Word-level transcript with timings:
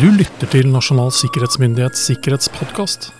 Du 0.00 0.06
lytter 0.08 0.48
til 0.48 0.70
Nasjonal 0.72 1.10
sikkerhetsmyndighets 1.12 2.00
sikkerhetspodkast. 2.08 3.10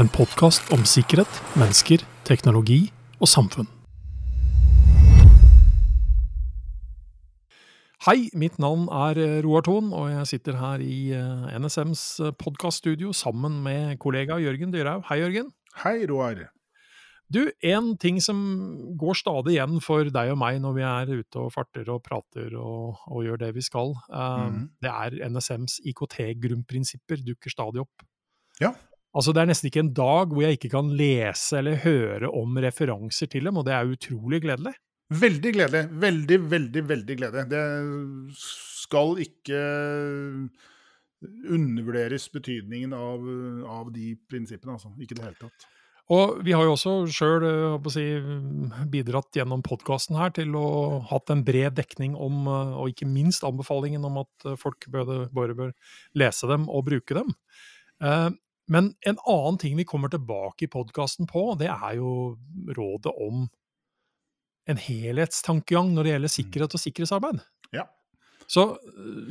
En 0.00 0.08
podkast 0.10 0.72
om 0.74 0.80
sikkerhet, 0.82 1.30
mennesker, 1.54 2.02
teknologi 2.26 2.88
og 3.22 3.30
samfunn. 3.30 3.68
Hei, 8.02 8.32
mitt 8.34 8.58
navn 8.58 8.88
er 8.90 9.44
Roar 9.46 9.62
Thon, 9.62 9.92
og 9.94 10.10
jeg 10.10 10.26
sitter 10.32 10.58
her 10.58 10.82
i 10.82 11.14
eh, 11.14 11.54
NSMs 11.62 12.02
podkaststudio 12.34 13.14
sammen 13.14 13.62
med 13.62 13.94
kollega 14.02 14.40
Jørgen 14.42 14.74
Dyrhaug. 14.74 15.06
Hei, 15.06 15.20
Jørgen. 15.22 15.54
Hei, 15.84 16.00
Roar. 16.10 16.48
Du, 17.32 17.40
en 17.64 17.92
ting 18.00 18.20
som 18.20 18.38
går 19.00 19.16
stadig 19.22 19.56
igjen 19.56 19.78
for 19.84 20.08
deg 20.12 20.32
og 20.34 20.38
meg 20.42 20.58
når 20.60 20.76
vi 20.76 20.84
er 20.84 21.12
ute 21.22 21.40
og 21.40 21.52
farter 21.54 21.88
og 21.92 22.02
prater 22.04 22.54
og, 22.60 23.02
og 23.08 23.24
gjør 23.24 23.40
det 23.44 23.52
vi 23.56 23.64
skal, 23.64 23.94
uh, 24.12 24.48
mm. 24.52 24.62
det 24.84 24.92
er 24.92 25.18
NSMs 25.32 25.78
IKT-grunnprinsipper 25.92 27.22
dukker 27.24 27.54
stadig 27.54 27.84
opp. 27.84 28.04
Ja. 28.60 28.74
Altså, 29.12 29.32
Det 29.32 29.42
er 29.42 29.50
nesten 29.50 29.68
ikke 29.68 29.84
en 29.84 29.94
dag 29.96 30.32
hvor 30.32 30.44
jeg 30.44 30.58
ikke 30.58 30.72
kan 30.72 30.92
lese 30.96 31.60
eller 31.60 31.80
høre 31.84 32.32
om 32.32 32.56
referanser 32.64 33.28
til 33.32 33.48
dem, 33.48 33.60
og 33.60 33.66
det 33.68 33.76
er 33.76 33.92
utrolig 33.96 34.42
gledelig. 34.44 34.74
Veldig 35.12 35.52
gledelig. 35.56 35.82
Veldig, 36.00 36.38
veldig, 36.50 36.82
veldig 36.88 37.16
gledelig. 37.20 37.48
Det 37.50 37.64
skal 38.40 39.20
ikke 39.24 39.60
undervurderes 41.52 42.28
betydningen 42.32 42.94
av, 42.96 43.28
av 43.68 43.92
de 43.94 44.14
prinsippene, 44.28 44.78
altså. 44.78 44.92
Ikke 44.98 45.16
i 45.16 45.20
det 45.20 45.28
hele 45.28 45.40
tatt. 45.44 45.68
Og 46.12 46.42
vi 46.44 46.52
har 46.52 46.66
jo 46.66 46.74
også 46.74 46.92
sjøl 47.14 47.44
si, 47.92 48.04
bidratt 48.92 49.32
gjennom 49.38 49.62
podkasten 49.64 50.18
her 50.18 50.32
til 50.36 50.52
å 50.58 51.00
hatt 51.08 51.32
en 51.32 51.44
bred 51.46 51.78
dekning 51.78 52.16
om, 52.18 52.42
eh, 52.50 52.74
og 52.76 52.92
ikke 52.92 53.08
minst 53.08 53.46
anbefalingen 53.48 54.04
om 54.04 54.20
at 54.24 54.46
eh, 54.48 54.58
folk 54.60 54.88
både, 54.92 55.22
bare 55.32 55.56
bør 55.56 55.72
lese 56.18 56.50
dem 56.50 56.68
og 56.68 56.84
bruke 56.90 57.16
dem. 57.16 57.32
Eh, 58.02 58.30
Men 58.72 58.92
en 59.08 59.18
annen 59.26 59.58
ting 59.58 59.74
vi 59.76 59.84
kommer 59.88 60.08
tilbake 60.08 60.64
i 60.64 60.70
podkasten 60.70 61.26
på, 61.26 61.58
det 61.58 61.66
er 61.72 61.96
jo 61.98 62.38
rådet 62.76 63.10
om 63.18 63.48
en 64.70 64.78
helhetstankegang 64.78 65.90
når 65.92 66.06
det 66.06 66.12
gjelder 66.12 66.32
sikkerhet 66.36 66.76
og 66.76 66.82
sikkerhetsarbeid. 66.84 67.40
Ja. 67.74 67.88
Så, 68.52 68.64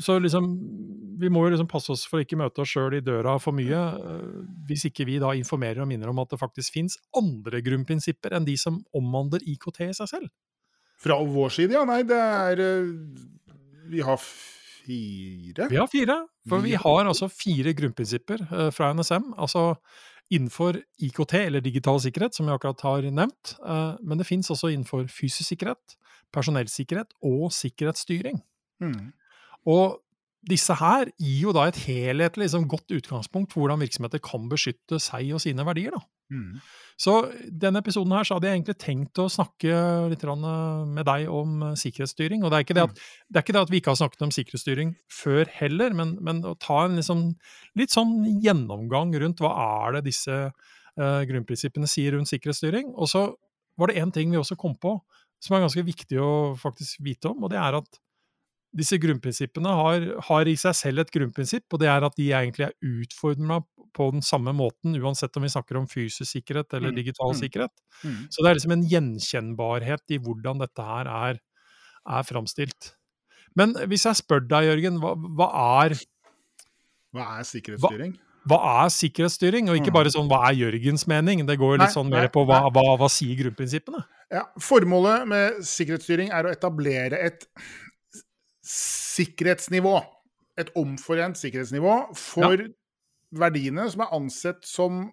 så 0.01 0.15
liksom, 0.17 0.45
vi 1.21 1.29
må 1.29 1.43
jo 1.45 1.53
liksom 1.53 1.69
passe 1.69 1.93
oss 1.93 2.07
for 2.09 2.19
å 2.19 2.25
ikke 2.25 2.39
møte 2.39 2.63
oss 2.63 2.71
sjøl 2.73 2.95
i 2.97 3.03
døra 3.05 3.35
for 3.41 3.53
mye, 3.53 3.81
øh, 4.01 4.39
hvis 4.69 4.87
ikke 4.89 5.05
vi 5.05 5.19
da 5.21 5.35
informerer 5.37 5.83
og 5.83 5.89
minner 5.91 6.09
om 6.09 6.21
at 6.23 6.31
det 6.33 6.39
faktisk 6.41 6.73
fins 6.79 6.97
andre 7.17 7.61
grunnprinsipper 7.65 8.33
enn 8.37 8.47
de 8.47 8.57
som 8.57 8.79
omhandler 8.97 9.43
IKT 9.53 9.83
i 9.85 9.91
seg 9.99 10.09
selv. 10.09 10.31
Fra 11.01 11.19
vår 11.21 11.53
side, 11.53 11.77
ja. 11.77 11.83
Nei, 11.85 12.01
det 12.09 12.17
er 12.17 12.63
eh, 12.65 12.89
Vi 13.91 14.01
har 14.05 14.17
fire. 14.21 15.69
Vi 15.69 15.77
har 15.77 15.89
fire, 15.91 16.17
for 16.49 16.65
vi 16.65 16.73
har 16.77 17.05
altså 17.05 17.29
fire 17.29 17.75
grunnprinsipper 17.77 18.47
øh, 18.47 18.69
fra 18.73 18.89
NSM. 18.97 19.35
altså 19.37 19.75
Innenfor 20.31 20.79
IKT, 21.03 21.33
eller 21.43 21.61
digital 21.61 21.99
sikkerhet, 22.01 22.33
som 22.33 22.47
jeg 22.47 22.55
akkurat 22.55 22.81
har 22.87 23.03
nevnt. 23.03 23.49
Men 23.99 24.15
det 24.15 24.23
fins 24.23 24.47
også 24.53 24.69
innenfor 24.71 25.03
fysisk 25.11 25.49
sikkerhet, 25.49 25.97
personellsikkerhet 26.31 27.11
og 27.27 27.49
sikkerhetsstyring. 27.51 28.39
Mm. 28.81 29.11
Og 29.71 29.99
disse 30.49 30.73
her 30.73 31.11
gir 31.21 31.43
jo 31.45 31.51
da 31.53 31.67
et 31.69 31.77
helhetlig 31.85 32.47
liksom, 32.47 32.65
godt 32.69 32.89
utgangspunkt 32.95 33.51
for 33.53 33.61
hvordan 33.61 33.83
virksomheter 33.83 34.21
kan 34.25 34.47
beskytte 34.49 34.97
seg 35.01 35.35
og 35.35 35.41
sine 35.43 35.65
verdier. 35.67 35.93
Da. 35.93 36.01
Mm. 36.31 36.55
Så 37.01 37.13
denne 37.61 37.81
episoden 37.83 38.15
her 38.15 38.25
så 38.25 38.37
hadde 38.37 38.49
jeg 38.49 38.59
egentlig 38.59 38.77
tenkt 38.81 39.21
å 39.21 39.27
snakke 39.29 39.77
litt 40.09 40.25
eh, 40.25 40.49
med 40.95 41.05
deg 41.05 41.29
om 41.29 41.61
eh, 41.67 41.77
sikkerhetsstyring. 41.77 42.41
Og 42.41 42.49
det 42.49 42.57
er, 42.57 42.65
ikke 42.65 42.77
det, 42.79 42.87
at, 42.89 43.05
det 43.29 43.39
er 43.39 43.45
ikke 43.45 43.57
det 43.57 43.63
at 43.67 43.73
vi 43.73 43.81
ikke 43.83 43.93
har 43.93 44.01
snakket 44.01 44.25
om 44.25 44.33
sikkerhetsstyring 44.33 44.95
før 45.21 45.53
heller, 45.59 45.95
men, 45.97 46.17
men 46.25 46.41
å 46.47 46.55
ta 46.61 46.85
en 46.87 46.97
liksom, 46.97 47.25
litt 47.77 47.93
sånn 47.93 48.17
gjennomgang 48.41 49.13
rundt 49.21 49.43
hva 49.45 49.53
er 49.85 49.97
det 49.99 50.07
disse 50.09 50.41
uh, 50.49 51.21
grunnprinsippene 51.29 51.89
sier 51.89 52.17
rundt 52.17 52.31
sikkerhetsstyring. 52.33 52.95
Og 52.97 53.13
så 53.13 53.27
var 53.77 53.91
det 53.91 54.01
én 54.01 54.13
ting 54.13 54.33
vi 54.33 54.41
også 54.41 54.57
kom 54.59 54.73
på 54.79 54.97
som 55.41 55.57
er 55.57 55.63
ganske 55.63 55.83
viktig 55.85 56.17
å 56.21 56.31
faktisk 56.59 57.01
vite 57.01 57.31
om, 57.31 57.39
og 57.41 57.49
det 57.49 57.57
er 57.57 57.79
at 57.79 58.01
disse 58.75 58.97
grunnprinsippene 59.03 59.67
har, 59.75 60.05
har 60.29 60.47
i 60.47 60.55
seg 60.59 60.75
selv 60.77 61.03
et 61.03 61.11
grunnprinsipp, 61.11 61.65
og 61.73 61.81
det 61.81 61.89
er 61.91 62.05
at 62.07 62.15
de 62.15 62.29
egentlig 62.31 62.69
er 62.69 62.75
utforma 62.87 63.59
på 63.91 64.07
den 64.15 64.23
samme 64.23 64.53
måten, 64.55 64.95
uansett 65.03 65.35
om 65.35 65.43
vi 65.43 65.49
snakker 65.51 65.75
om 65.81 65.87
fysisk 65.91 66.29
sikkerhet 66.31 66.71
eller 66.77 66.93
Mm, 66.93 66.95
digital 67.01 67.33
mm. 67.33 67.39
sikkerhet. 67.41 67.73
Mm. 68.05 68.21
Så 68.31 68.39
det 68.41 68.49
er 68.49 68.55
liksom 68.55 68.71
en 68.77 68.85
gjenkjennbarhet 68.87 70.15
i 70.15 70.19
hvordan 70.23 70.63
dette 70.63 70.85
her 70.87 71.09
er, 71.11 71.41
er 72.07 72.23
framstilt. 72.23 72.93
Men 73.59 73.75
hvis 73.91 74.05
jeg 74.07 74.15
spør 74.21 74.45
deg, 74.47 74.69
Jørgen, 74.69 75.01
hva, 75.03 75.11
hva, 75.19 75.49
er, 75.83 75.97
Hva 77.11 77.25
er 77.41 77.43
sikkerhetsstyring? 77.49 78.15
hva 78.47 78.57
er 78.85 78.89
sikkerhetsstyring? 78.95 79.67
Og 79.69 79.75
ikke 79.77 79.91
Mm. 79.91 79.97
bare 79.99 80.09
sånn 80.15 80.29
hva 80.31 80.39
er 80.47 80.55
Jørgens 80.55 81.03
mening? 81.11 81.43
Det 81.45 81.59
går 81.59 81.77
litt 81.83 81.91
sånn 81.93 82.09
mer 82.09 82.29
på 82.31 82.45
hva, 82.47 82.71
hva, 82.71 82.95
hva 82.97 83.09
sier 83.11 83.35
grunnprinsippene? 83.35 84.05
Ja, 84.31 84.45
Formålet 84.57 85.27
med 85.27 85.59
sikkerhetsstyring 85.67 86.31
er 86.31 86.47
å 86.47 86.55
etablere 86.55 87.19
et 87.19 87.43
sikkerhetsnivå. 88.71 89.99
Et 90.59 90.71
omforent 90.79 91.39
sikkerhetsnivå 91.39 91.95
for 92.17 92.67
verdiene 93.31 93.87
som 93.91 94.03
er 94.03 94.15
ansett 94.17 94.65
som 94.67 95.05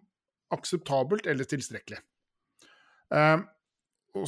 akseptabelt 0.55 1.29
eller 1.31 1.47
tilstrekkelig. 1.49 2.01
Uh, 3.15 3.45
og 4.19 4.27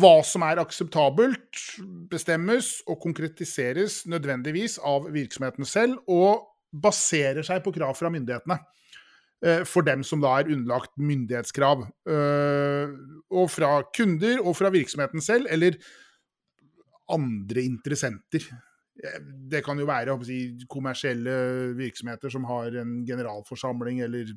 hva 0.00 0.20
som 0.26 0.44
er 0.46 0.60
akseptabelt, 0.62 1.62
bestemmes 2.10 2.78
og 2.88 3.00
konkretiseres 3.02 4.04
nødvendigvis 4.10 4.78
av 4.86 5.08
virksomheten 5.12 5.66
selv, 5.68 5.98
og 6.06 6.46
baserer 6.70 7.42
seg 7.46 7.64
på 7.64 7.72
krav 7.74 7.96
fra 7.98 8.12
myndighetene 8.14 8.56
eh, 9.42 9.64
for 9.66 9.82
dem 9.86 10.04
som 10.06 10.22
da 10.22 10.36
er 10.38 10.52
underlagt 10.54 10.92
myndighetskrav. 11.02 11.82
eh, 12.14 12.92
Og 13.34 13.50
fra 13.50 13.72
kunder 13.96 14.38
og 14.44 14.54
fra 14.58 14.70
virksomheten 14.70 15.24
selv, 15.24 15.50
eller 15.50 15.80
andre 17.12 17.64
interessenter. 17.66 18.46
Eh, 19.00 19.18
Det 19.50 19.64
kan 19.64 19.78
jo 19.78 19.88
være 19.88 20.16
si, 20.24 20.40
kommersielle 20.68 21.74
virksomheter 21.78 22.30
som 22.30 22.44
har 22.44 22.80
en 22.82 23.00
generalforsamling, 23.06 24.02
eller 24.06 24.32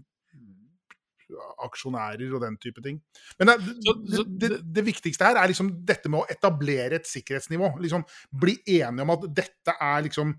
aksjonærer 1.63 2.33
og 2.35 2.41
den 2.43 2.57
type 2.61 2.81
ting. 2.83 2.99
Men 3.39 3.47
det, 3.47 3.75
det, 3.81 4.23
det, 4.41 4.49
det 4.75 4.85
viktigste 4.85 5.25
her 5.25 5.39
er 5.39 5.49
liksom 5.49 5.71
dette 5.87 6.11
med 6.11 6.21
å 6.21 6.27
etablere 6.29 6.99
et 6.99 7.09
sikkerhetsnivå. 7.09 7.71
Liksom 7.83 8.03
Bli 8.29 8.57
enige 8.79 9.05
om 9.05 9.13
at 9.15 9.27
dette 9.41 9.75
er 9.79 10.03
liksom 10.05 10.35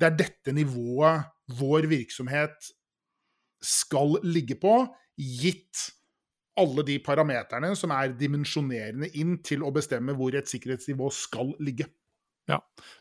Det 0.00 0.08
er 0.08 0.16
dette 0.16 0.54
nivået 0.56 1.28
vår 1.58 1.90
virksomhet 1.90 2.70
skal 3.60 4.14
ligge 4.24 4.54
på, 4.56 4.72
gitt 5.20 5.90
alle 6.58 6.82
de 6.86 6.98
parameterne 7.04 7.74
som 7.78 7.90
er 7.94 8.12
dimensjonerende 8.18 9.08
inn 9.20 9.38
til 9.46 9.62
å 9.62 9.70
bestemme 9.72 10.12
hvor 10.18 10.34
et 10.34 10.48
sikkerhetsnivå 10.50 11.10
skal 11.14 11.54
ligge. 11.62 11.86
Ja, 12.48 12.56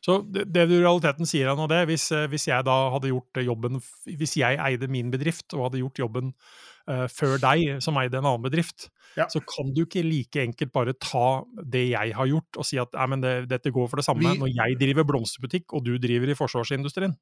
Så 0.06 0.20
det, 0.30 0.44
det 0.54 0.68
du 0.70 0.76
i 0.78 0.82
realiteten 0.84 1.26
sier 1.26 1.48
han 1.50 1.58
nå, 1.58 1.66
det, 1.72 1.80
hvis, 1.90 2.12
eh, 2.14 2.28
hvis 2.30 2.44
jeg 2.52 2.66
da 2.68 2.76
hadde 2.94 3.10
gjort 3.10 3.40
jobben 3.42 3.80
Hvis 4.06 4.36
jeg 4.38 4.60
eide 4.62 4.90
min 4.92 5.10
bedrift 5.10 5.56
og 5.56 5.64
hadde 5.70 5.80
gjort 5.80 5.98
jobben 6.04 6.34
uh, 6.92 7.08
før 7.10 7.40
deg 7.42 7.80
som 7.82 7.98
eide 7.98 8.20
en 8.20 8.28
annen 8.30 8.44
bedrift, 8.46 8.90
Ja. 9.18 9.26
så 9.32 9.40
kan 9.42 9.72
du 9.74 9.82
ikke 9.88 10.04
like 10.06 10.44
enkelt 10.44 10.72
bare 10.76 10.94
ta 10.94 11.42
det 11.66 11.88
jeg 11.96 12.14
har 12.14 12.28
gjort 12.30 12.60
og 12.62 12.68
si 12.68 12.78
at 12.78 12.94
nei, 12.94 13.08
men 13.10 13.22
det, 13.26 13.34
dette 13.50 13.72
går 13.74 13.90
for 13.90 13.98
det 13.98 14.06
samme 14.06 14.22
Vi- 14.22 14.38
når 14.44 14.54
jeg 14.54 14.78
driver 14.84 15.08
blomsterbutikk 15.10 15.74
og 15.74 15.84
du 15.88 15.96
driver 15.98 16.30
i 16.30 16.38
forsvarsindustrien. 16.38 17.16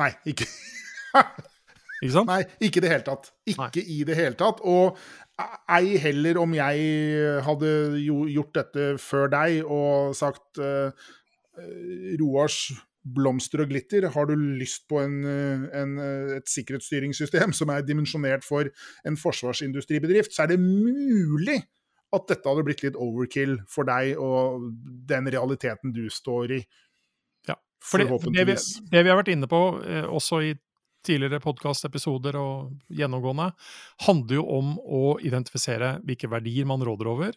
Nei, 0.00 0.12
ikke 0.32 0.46
Ikke 2.04 2.12
sant? 2.12 2.28
Nei, 2.28 2.42
ikke 2.60 2.80
i 2.80 2.84
det 2.84 2.90
hele 2.92 3.04
tatt. 3.06 3.30
Ikke 3.48 3.80
i 3.80 4.02
det 4.04 4.16
hele 4.18 4.36
tatt. 4.36 4.58
Og 4.68 4.98
ei 5.36 5.96
heller 6.00 6.38
om 6.40 6.54
jeg 6.56 7.40
hadde 7.44 7.70
jo 8.00 8.24
gjort 8.30 8.56
dette 8.56 8.88
før 9.02 9.28
deg 9.32 9.62
og 9.64 10.14
sagt 10.16 10.60
eh, 10.62 11.06
eh, 11.60 12.14
Roars 12.20 12.70
blomster 13.06 13.62
og 13.62 13.70
glitter, 13.70 14.08
har 14.10 14.26
du 14.26 14.34
lyst 14.34 14.86
på 14.90 14.98
en, 15.04 15.20
eh, 15.28 15.66
en, 15.78 15.92
et 16.38 16.48
sikkerhetsstyringssystem 16.50 17.52
som 17.54 17.70
er 17.74 17.84
dimensjonert 17.86 18.46
for 18.46 18.70
en 19.06 19.20
forsvarsindustribedrift, 19.20 20.32
så 20.34 20.46
er 20.46 20.54
det 20.54 20.60
mulig 20.62 21.60
at 22.16 22.26
dette 22.30 22.48
hadde 22.48 22.64
blitt 22.66 22.82
litt 22.86 22.96
overkill 22.96 23.58
for 23.68 23.86
deg 23.86 24.16
og 24.22 24.70
den 25.10 25.28
realiteten 25.30 25.92
du 25.94 26.06
står 26.10 26.56
i. 26.56 26.60
Ja, 27.50 27.58
For 27.84 28.00
det, 28.00 28.08
det, 28.32 28.46
vi, 28.48 28.56
det 28.90 29.04
vi 29.04 29.12
har 29.12 29.20
vært 29.20 29.34
inne 29.34 29.50
på, 29.50 29.60
også 30.08 30.40
i 30.46 30.54
tidligere 31.06 31.42
podkastepisoder 31.44 32.38
og 32.40 32.76
gjennomgående, 32.92 33.50
handler 34.06 34.40
jo 34.40 34.46
om 34.58 34.76
å 34.80 35.02
identifisere 35.24 35.96
hvilke 36.06 36.30
verdier 36.32 36.68
man 36.68 36.84
råder 36.84 37.10
over. 37.12 37.36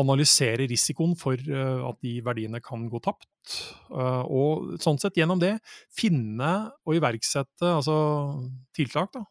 Analysere 0.00 0.68
risikoen 0.70 1.16
for 1.18 1.34
eh, 1.34 1.82
at 1.86 1.98
de 2.04 2.16
verdiene 2.24 2.62
kan 2.64 2.86
gå 2.90 3.00
tapt. 3.04 3.28
eh, 3.90 4.24
og 4.26 4.76
sånn 4.82 5.00
sett 5.02 5.18
gjennom 5.18 5.40
det 5.42 5.56
finne 5.96 6.70
og 6.86 6.96
iverksette 6.96 7.74
altså, 7.80 7.96
tiltak 8.76 9.12
da, 9.16 9.24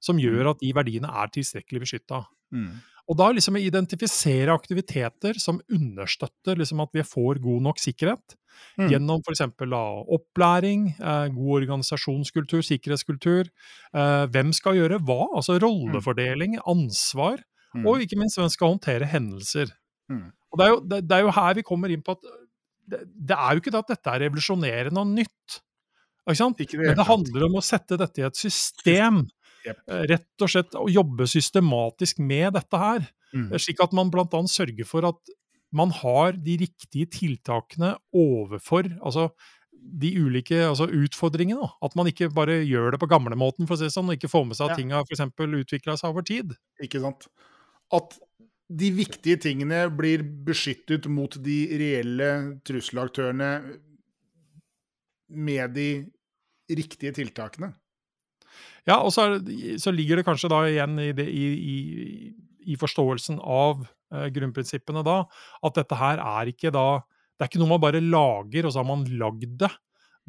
som 0.00 0.20
gjør 0.20 0.54
at 0.54 0.62
de 0.62 0.72
verdiene 0.74 1.10
er 1.12 1.34
tilstrekkelig 1.34 1.84
beskytta. 1.84 2.24
Mm. 2.54 2.78
Og 3.08 3.16
da 3.16 3.30
liksom 3.32 3.56
identifisere 3.56 4.52
aktiviteter 4.52 5.38
som 5.40 5.62
understøtter 5.72 6.58
liksom 6.60 6.82
at 6.84 6.92
vi 6.92 7.04
får 7.06 7.40
god 7.40 7.64
nok 7.64 7.80
sikkerhet, 7.80 8.34
mm. 8.76 8.88
gjennom 8.92 9.22
f.eks. 9.24 9.46
opplæring, 10.18 10.90
eh, 10.98 11.28
god 11.32 11.54
organisasjonskultur, 11.62 12.60
sikkerhetskultur. 12.66 13.48
Eh, 13.94 14.24
hvem 14.34 14.52
skal 14.56 14.76
gjøre 14.76 15.00
hva? 15.00 15.22
Altså 15.32 15.56
mm. 15.56 15.62
rollefordeling, 15.64 16.58
ansvar, 16.68 17.40
mm. 17.74 17.86
og 17.88 18.04
ikke 18.04 18.20
minst 18.20 18.40
hvem 18.40 18.52
skal 18.52 18.74
håndtere 18.74 19.08
hendelser. 19.08 19.72
Mm. 20.12 20.28
Og 20.52 20.60
det 20.60 20.66
er, 20.66 20.74
jo, 20.74 20.82
det, 20.90 21.00
det 21.08 21.16
er, 21.16 21.24
jo, 21.24 21.32
her 21.38 21.56
vi 21.56 21.64
kommer 21.64 21.92
inn 21.92 22.04
på 22.04 22.16
at 22.16 22.28
det, 22.88 23.02
det 23.08 23.36
er 23.36 23.56
jo 23.56 23.62
ikke 23.62 23.72
det 23.72 23.82
at 23.82 23.90
dette 23.94 24.12
er 24.12 24.22
revolusjonerende 24.26 25.00
og 25.00 25.16
nytt. 25.16 25.58
Ikke 26.28 26.40
sant? 26.42 26.60
Ikke 26.60 26.76
det, 26.76 26.90
Men 26.90 27.00
det 27.00 27.08
handler 27.08 27.48
om 27.48 27.56
å 27.56 27.64
sette 27.64 27.96
dette 28.00 28.20
i 28.20 28.28
et 28.28 28.36
system 28.36 29.22
Yep. 29.68 29.82
Eh, 29.86 30.04
rett 30.14 30.44
og 30.44 30.52
slett 30.52 30.78
å 30.78 30.86
jobbe 30.92 31.28
systematisk 31.30 32.22
med 32.24 32.56
dette 32.58 32.80
her. 32.82 33.06
Mm. 33.34 33.50
Eh, 33.52 33.60
slik 33.62 33.82
at 33.84 33.94
man 33.96 34.12
bl.a. 34.12 34.26
sørger 34.48 34.88
for 34.88 35.08
at 35.08 35.36
man 35.76 35.92
har 35.92 36.38
de 36.40 36.56
riktige 36.62 37.10
tiltakene 37.12 37.92
overfor 38.16 38.88
altså 39.04 39.28
de 39.78 40.10
ulike 40.18 40.56
altså 40.66 40.88
utfordringene. 40.90 41.68
At 41.84 41.94
man 41.98 42.08
ikke 42.10 42.30
bare 42.34 42.60
gjør 42.66 42.94
det 42.94 43.02
på 43.02 43.08
gamlemåten, 43.10 43.68
for 43.68 43.76
å 43.76 43.80
si 43.80 43.92
sånn, 43.92 44.10
og 44.10 44.18
ikke 44.18 44.30
får 44.32 44.48
med 44.48 44.58
seg 44.58 44.68
at 44.68 44.74
ja. 44.74 44.78
ting 44.80 44.94
har 44.94 45.06
f.eks. 45.06 45.24
utvikla 45.62 45.96
seg 46.00 46.12
over 46.12 46.26
tid. 46.26 46.56
Ikke 46.84 47.00
sant. 47.04 47.28
At 47.94 48.18
de 48.68 48.90
viktige 48.92 49.40
tingene 49.40 49.86
blir 49.96 50.24
beskyttet 50.44 51.08
mot 51.08 51.32
de 51.40 51.58
reelle 51.80 52.30
trusselaktørene 52.68 53.52
med 55.28 55.76
de 55.76 55.88
riktige 56.68 57.14
tiltakene. 57.16 57.72
Ja, 58.88 59.00
og 59.02 59.12
så, 59.14 59.26
så, 59.80 59.92
ligger 59.94 60.20
det 60.20 60.26
kanskje 60.28 60.50
da 60.52 60.62
igjen 60.68 60.96
i, 61.02 61.10
det, 61.16 61.26
i, 61.28 61.46
i, 61.74 61.76
i 62.72 62.78
forståelsen 62.80 63.40
av 63.42 63.84
eh, 64.14 64.28
grunnprinsippene 64.34 65.04
da, 65.06 65.20
at 65.64 65.78
dette 65.78 65.98
her 65.98 66.22
er 66.24 66.52
ikke 66.54 66.72
da 66.74 67.02
Det 67.38 67.44
er 67.44 67.50
ikke 67.52 67.60
noe 67.62 67.74
man 67.76 67.84
bare 67.84 68.02
lager, 68.02 68.66
og 68.66 68.72
så 68.74 68.82
har 68.82 68.88
man 68.88 69.04
lagd 69.20 69.52
det. 69.60 69.70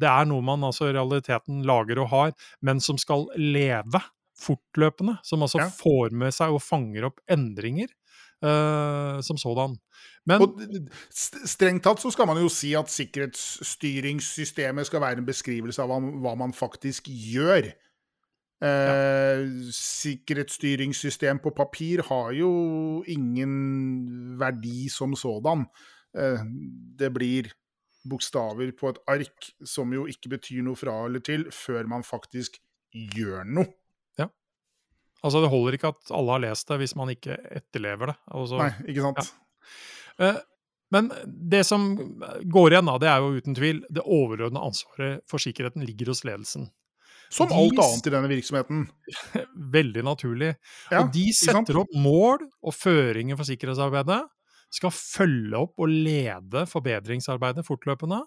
Det 0.00 0.08
er 0.08 0.28
noe 0.30 0.44
man 0.46 0.62
altså 0.64 0.88
i 0.88 0.94
realiteten 0.94 1.64
lager 1.66 1.98
og 2.04 2.10
har, 2.12 2.30
men 2.62 2.80
som 2.80 2.96
skal 3.00 3.26
leve 3.36 4.00
fortløpende. 4.40 5.16
Som 5.26 5.42
altså 5.42 5.58
ja. 5.64 5.68
får 5.74 6.14
med 6.16 6.30
seg 6.36 6.54
og 6.54 6.62
fanger 6.62 7.08
opp 7.10 7.18
endringer 7.30 7.90
uh, 8.44 9.20
som 9.26 9.36
sådan. 9.40 9.76
Men, 10.28 10.42
og 10.44 10.60
Strengt 11.12 11.84
tatt 11.84 12.00
så 12.02 12.10
skal 12.14 12.26
man 12.28 12.40
jo 12.40 12.48
si 12.52 12.74
at 12.78 12.92
sikkerhetsstyringssystemet 12.92 14.86
skal 14.88 15.00
være 15.02 15.18
en 15.20 15.28
beskrivelse 15.28 15.82
av 15.82 15.88
hva 16.22 16.34
man 16.38 16.52
faktisk 16.56 17.08
gjør. 17.08 17.72
Eh, 18.60 19.46
sikkerhetsstyringssystem 19.72 21.38
på 21.40 21.52
papir 21.56 22.02
har 22.10 22.34
jo 22.36 22.50
ingen 23.08 23.54
verdi 24.40 24.88
som 24.92 25.16
sådan. 25.16 25.64
Eh, 26.12 26.42
det 27.00 27.08
blir 27.14 27.48
bokstaver 28.04 28.72
på 28.76 28.90
et 28.92 29.00
ark 29.08 29.48
som 29.64 29.92
jo 29.96 30.06
ikke 30.08 30.34
betyr 30.36 30.64
noe 30.66 30.76
fra 30.76 30.98
eller 31.06 31.24
til, 31.24 31.46
før 31.52 31.88
man 31.88 32.04
faktisk 32.04 32.60
gjør 32.92 33.48
noe. 33.48 33.72
Ja. 34.20 34.28
Altså, 35.22 35.40
det 35.40 35.52
holder 35.52 35.78
ikke 35.78 35.94
at 35.94 36.12
alle 36.16 36.36
har 36.36 36.44
lest 36.44 36.68
det 36.68 36.80
hvis 36.82 36.96
man 37.00 37.12
ikke 37.12 37.38
etterlever 37.62 38.12
det. 38.12 38.18
Altså, 38.28 38.60
Nei, 38.60 38.72
ikke 38.92 39.06
sant. 39.08 39.24
Ja. 39.24 40.30
Eh, 40.30 40.40
men 40.90 41.08
det 41.24 41.62
som 41.68 41.94
går 42.42 42.74
igjen, 42.74 42.88
da, 42.90 42.96
det 42.98 43.08
er 43.08 43.22
jo 43.22 43.38
uten 43.38 43.56
tvil 43.56 43.84
det 43.94 44.02
overordnede 44.02 44.68
ansvaret 44.68 45.24
for 45.30 45.40
sikkerheten 45.40 45.84
ligger 45.86 46.10
hos 46.10 46.24
ledelsen. 46.26 46.66
Som 47.30 47.50
de, 47.50 47.54
alt 47.54 47.78
annet 47.78 48.08
i 48.08 48.12
denne 48.12 48.30
virksomheten. 48.30 48.82
Veldig 49.76 50.02
naturlig. 50.06 50.50
Ja, 50.90 51.04
og 51.04 51.12
de 51.14 51.28
setter 51.36 51.78
opp 51.84 51.94
mål 51.94 52.42
og 52.42 52.74
føringer 52.74 53.38
for 53.38 53.46
sikkerhetsarbeidet. 53.46 54.24
Skal 54.74 54.94
følge 54.94 55.62
opp 55.62 55.78
og 55.82 55.90
lede 55.90 56.66
forbedringsarbeidet 56.70 57.66
fortløpende. 57.66 58.24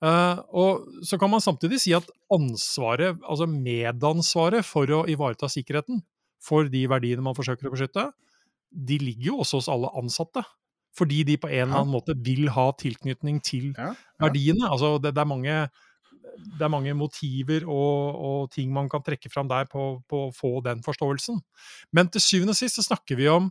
Uh, 0.00 0.40
og 0.56 1.04
så 1.04 1.18
kan 1.20 1.28
man 1.28 1.42
samtidig 1.44 1.80
si 1.82 1.92
at 1.96 2.06
ansvaret, 2.32 3.18
altså 3.20 3.48
medansvaret 3.50 4.64
for 4.64 4.88
å 4.96 5.02
ivareta 5.12 5.48
sikkerheten 5.52 6.00
for 6.40 6.70
de 6.72 6.86
verdiene 6.88 7.24
man 7.24 7.36
forsøker 7.36 7.68
å 7.68 7.74
beskytte, 7.74 8.06
de 8.70 8.96
ligger 9.02 9.32
jo 9.32 9.42
også 9.44 9.60
hos 9.60 9.68
alle 9.72 9.90
ansatte. 10.00 10.44
Fordi 10.96 11.20
de 11.26 11.36
på 11.38 11.46
en 11.50 11.68
eller 11.68 11.82
annen 11.82 11.92
måte 11.92 12.16
vil 12.18 12.48
ha 12.50 12.70
tilknytning 12.80 13.38
til 13.46 13.68
ja, 13.76 13.92
ja. 13.92 14.08
verdiene. 14.24 14.66
Altså 14.66 14.96
det, 14.98 15.12
det, 15.14 15.22
er 15.22 15.28
mange 15.30 15.58
det 16.58 16.66
er 16.66 16.72
mange 16.72 16.94
motiver 16.96 17.66
og, 17.68 18.16
og, 18.20 18.38
ting 18.54 18.72
man 18.74 18.88
kan 18.90 19.02
trekke 19.04 19.30
fram 19.32 19.48
der 19.50 19.68
på, 19.70 19.92
på, 20.08 20.26
å 20.28 20.34
få 20.34 20.58
den 20.64 20.82
forståelsen. 20.84 21.40
Men 21.96 22.10
til 22.12 22.24
syvende 22.24 22.56
og 22.56 22.60
sist 22.60 22.80
så 22.80 22.86
snakker 22.86 23.18
vi 23.20 23.28
om 23.32 23.50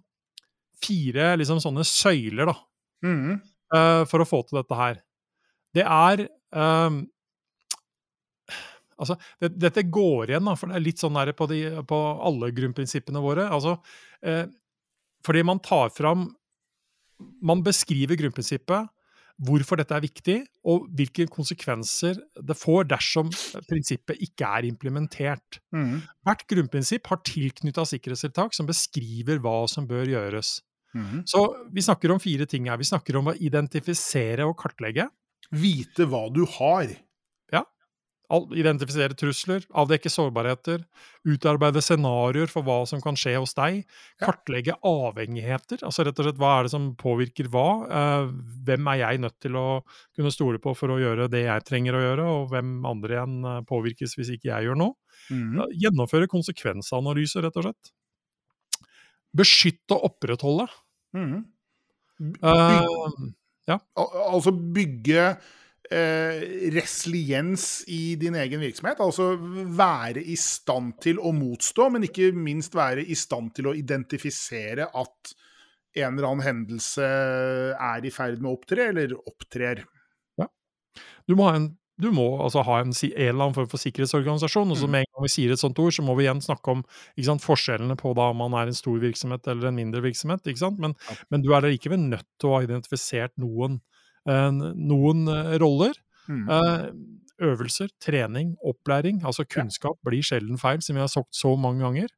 fire 0.79 1.33
liksom 1.39 1.61
sånne 1.63 1.85
søyler, 1.87 2.51
da. 2.51 2.57
Mm. 3.05 3.39
Uh, 3.69 4.03
for 4.09 4.23
å 4.23 4.27
få 4.27 4.41
til 4.47 4.59
dette 4.61 4.77
her. 4.77 5.01
Det 5.75 5.85
er 5.85 6.27
um, 6.55 7.03
Altså, 8.99 9.15
det, 9.39 9.53
dette 9.55 9.85
går 9.87 10.33
igjen, 10.33 10.43
da, 10.43 10.57
for 10.59 10.67
det 10.67 10.75
er 10.75 10.83
litt 10.83 10.99
sånn 10.99 11.15
der 11.15 11.29
på, 11.31 11.45
de, 11.47 11.61
på 11.87 11.99
alle 12.27 12.49
grunnprinsippene 12.51 13.21
våre. 13.23 13.45
Altså, 13.47 13.77
uh, 14.27 14.43
fordi 15.23 15.43
man 15.47 15.61
tar 15.63 15.91
fram 15.91 16.29
Man 17.43 17.59
beskriver 17.63 18.15
grunnprinsippet 18.15 18.87
hvorfor 19.39 19.79
dette 19.79 19.95
er 19.95 20.03
viktig, 20.03 20.37
og 20.67 20.87
hvilke 20.95 21.27
konsekvenser 21.31 22.17
det 22.43 22.57
får 22.59 22.89
dersom 22.91 23.29
prinsippet 23.69 24.19
ikke 24.25 24.47
er 24.59 24.67
implementert. 24.67 25.59
Mm. 25.75 26.01
Hvert 26.27 26.45
grunnprinsipp 26.51 27.07
har 27.11 27.21
tilknytta 27.27 27.85
sikkerhetstiltak 27.87 28.55
som 28.57 28.67
beskriver 28.69 29.39
hva 29.43 29.61
som 29.71 29.87
bør 29.89 30.11
gjøres. 30.11 30.59
Mm. 30.97 31.23
Så 31.29 31.43
vi 31.71 31.85
snakker 31.85 32.11
om 32.11 32.21
fire 32.21 32.47
ting 32.49 32.67
her. 32.69 32.79
Vi 32.81 32.89
snakker 32.89 33.19
om 33.19 33.31
å 33.31 33.37
identifisere 33.37 34.47
og 34.49 34.57
kartlegge. 34.59 35.07
Vite 35.55 36.05
hva 36.09 36.27
du 36.33 36.43
har 36.57 36.91
identifisere 38.29 39.15
trusler, 39.17 39.63
avdekke 39.73 40.09
sårbarheter, 40.11 40.83
utarbeide 41.25 41.81
scenarioer 41.81 42.51
for 42.51 42.65
hva 42.65 42.83
som 42.89 43.01
kan 43.01 43.17
skje 43.17 43.33
hos 43.39 43.55
deg, 43.57 43.81
kartlegge 44.21 44.75
avhengigheter, 44.85 45.81
altså 45.85 46.05
rett 46.05 46.21
og 46.21 46.27
slett 46.27 46.41
hva 46.41 46.51
er 46.59 46.67
det 46.67 46.73
som 46.75 46.91
påvirker 46.99 47.49
hva, 47.49 47.67
eh, 47.89 48.29
hvem 48.67 48.91
er 48.93 49.01
jeg 49.01 49.23
nødt 49.25 49.37
til 49.41 49.57
å 49.57 49.67
kunne 50.17 50.33
stole 50.33 50.61
på 50.61 50.75
for 50.77 50.93
å 50.93 50.99
gjøre 51.01 51.29
det 51.33 51.45
jeg 51.47 51.65
trenger 51.67 51.97
å 51.97 52.03
gjøre, 52.05 52.27
og 52.35 52.49
hvem 52.53 52.75
andre 52.89 53.17
igjen 53.17 53.37
eh, 53.41 53.61
påvirkes 53.69 54.13
hvis 54.19 54.33
ikke 54.37 54.51
jeg 54.51 54.69
gjør 54.69 54.81
noe. 54.83 54.95
Mm. 55.33 55.65
Gjennomføre 55.81 56.29
konsekvensanalyser, 56.29 57.47
rett 57.47 57.57
og 57.59 57.69
slett. 57.69 57.93
Beskytte 59.39 59.97
og 59.97 60.11
opprettholde. 60.11 60.69
Mm. 61.17 61.39
Uh, 62.43 63.29
ja. 63.69 63.77
Al 63.97 64.09
altså 64.35 64.53
bygge 64.53 65.31
eh, 65.91 66.69
resiliens 66.73 67.83
i 67.87 68.15
din 68.19 68.37
egen 68.39 68.61
virksomhet. 68.63 69.01
Altså 69.03 69.33
være 69.39 70.23
i 70.23 70.37
stand 70.39 70.97
til 71.03 71.21
å 71.21 71.33
motstå, 71.35 71.89
men 71.93 72.07
ikke 72.07 72.31
minst 72.35 72.77
være 72.77 73.05
i 73.05 73.17
stand 73.17 73.53
til 73.57 73.71
å 73.71 73.75
identifisere 73.77 74.89
at 74.89 75.35
en 75.97 76.13
eller 76.13 76.29
annen 76.29 76.45
hendelse 76.45 77.05
er 77.73 78.05
i 78.05 78.13
ferd 78.13 78.41
med 78.41 78.51
å 78.51 78.55
opptre, 78.59 78.89
eller 78.91 79.17
opptrer. 79.17 79.83
Ja. 80.39 80.47
Du 81.27 81.35
må 81.37 81.49
ha 81.49 81.57
en, 81.57 81.71
må 82.13 82.27
altså 82.37 82.61
ha 82.63 82.77
en, 82.83 82.93
en, 82.93 83.15
eller 83.17 83.47
annen 83.47 83.57
form 83.57 83.69
for 83.71 83.81
sikkerhetsorganisasjon. 83.81 84.69
og 84.69 84.79
så 84.79 84.87
mm. 84.87 84.93
Med 84.93 85.03
en 85.03 85.09
gang 85.09 85.25
vi 85.25 85.33
sier 85.33 85.55
et 85.55 85.61
sånt 85.61 85.81
ord, 85.81 85.95
så 85.95 86.05
må 86.05 86.15
vi 86.19 86.27
igjen 86.27 86.43
snakke 86.45 86.77
om 86.77 86.85
sant, 87.25 87.43
forskjellene 87.43 87.97
på 87.99 88.13
da 88.17 88.29
man 88.37 88.55
er 88.61 88.69
en 88.69 88.77
stor 88.77 89.01
virksomhet 89.01 89.49
eller 89.49 89.71
en 89.71 89.79
mindre 89.81 90.05
virksomhet. 90.05 90.45
Men, 90.77 90.95
men 91.33 91.43
du 91.43 91.51
er 91.55 91.67
likevel 91.67 92.05
nødt 92.05 92.29
til 92.37 92.51
å 92.51 92.59
ha 92.59 92.63
identifisert 92.69 93.33
noen 93.41 93.81
noen 94.29 95.25
eh, 95.31 95.55
roller. 95.61 95.97
Mm. 96.29 96.43
Eh, 96.53 96.83
øvelser, 97.39 97.87
trening, 98.03 98.53
opplæring, 98.65 99.21
altså 99.25 99.45
kunnskap, 99.47 99.95
blir 100.05 100.23
sjelden 100.25 100.59
feil, 100.59 100.81
som 100.83 100.97
vi 100.97 101.03
har 101.03 101.11
sagt 101.11 101.35
så 101.35 101.55
mange 101.55 101.83
ganger. 101.85 102.11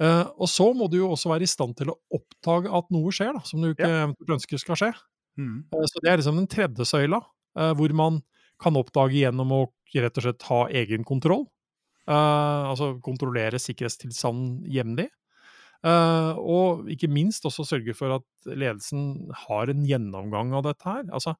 Uh, 0.00 0.24
og 0.40 0.48
så 0.48 0.70
må 0.72 0.88
du 0.88 0.96
jo 1.02 1.10
også 1.12 1.28
være 1.28 1.44
i 1.44 1.50
stand 1.50 1.76
til 1.76 1.90
å 1.92 1.98
oppdage 2.16 2.72
at 2.72 2.86
noe 2.94 3.12
skjer, 3.12 3.34
da, 3.36 3.42
som 3.44 3.60
du 3.60 3.68
ikke 3.74 3.88
ja. 3.90 4.06
ønsker 4.32 4.62
skal 4.62 4.78
skje. 4.80 4.90
Mm. 5.36 5.58
Uh, 5.74 5.84
så 5.84 6.00
det 6.00 6.08
er 6.08 6.22
liksom 6.22 6.40
den 6.40 6.48
tredje 6.50 6.86
søyla, 6.88 7.20
uh, 7.60 7.72
hvor 7.76 7.92
man 7.96 8.22
kan 8.60 8.78
oppdage 8.80 9.18
gjennom 9.20 9.52
å 9.52 9.62
rett 9.92 10.20
og 10.20 10.24
slett 10.24 10.46
ha 10.48 10.60
egen 10.82 11.04
kontroll. 11.04 11.48
altså 12.06 13.00
kontrollere 13.02 13.58
sikkerhetstilstanden 13.58 14.64
jevnlig. 14.70 15.08
Uh, 15.80 16.36
og 16.36 16.90
ikke 16.92 17.08
minst 17.08 17.46
også 17.48 17.64
sørge 17.64 17.94
for 17.96 18.18
at 18.18 18.50
ledelsen 18.52 19.30
har 19.46 19.72
en 19.72 19.86
gjennomgang 19.88 20.52
av 20.58 20.66
dette 20.66 20.84
her. 20.84 21.06
Altså, 21.08 21.34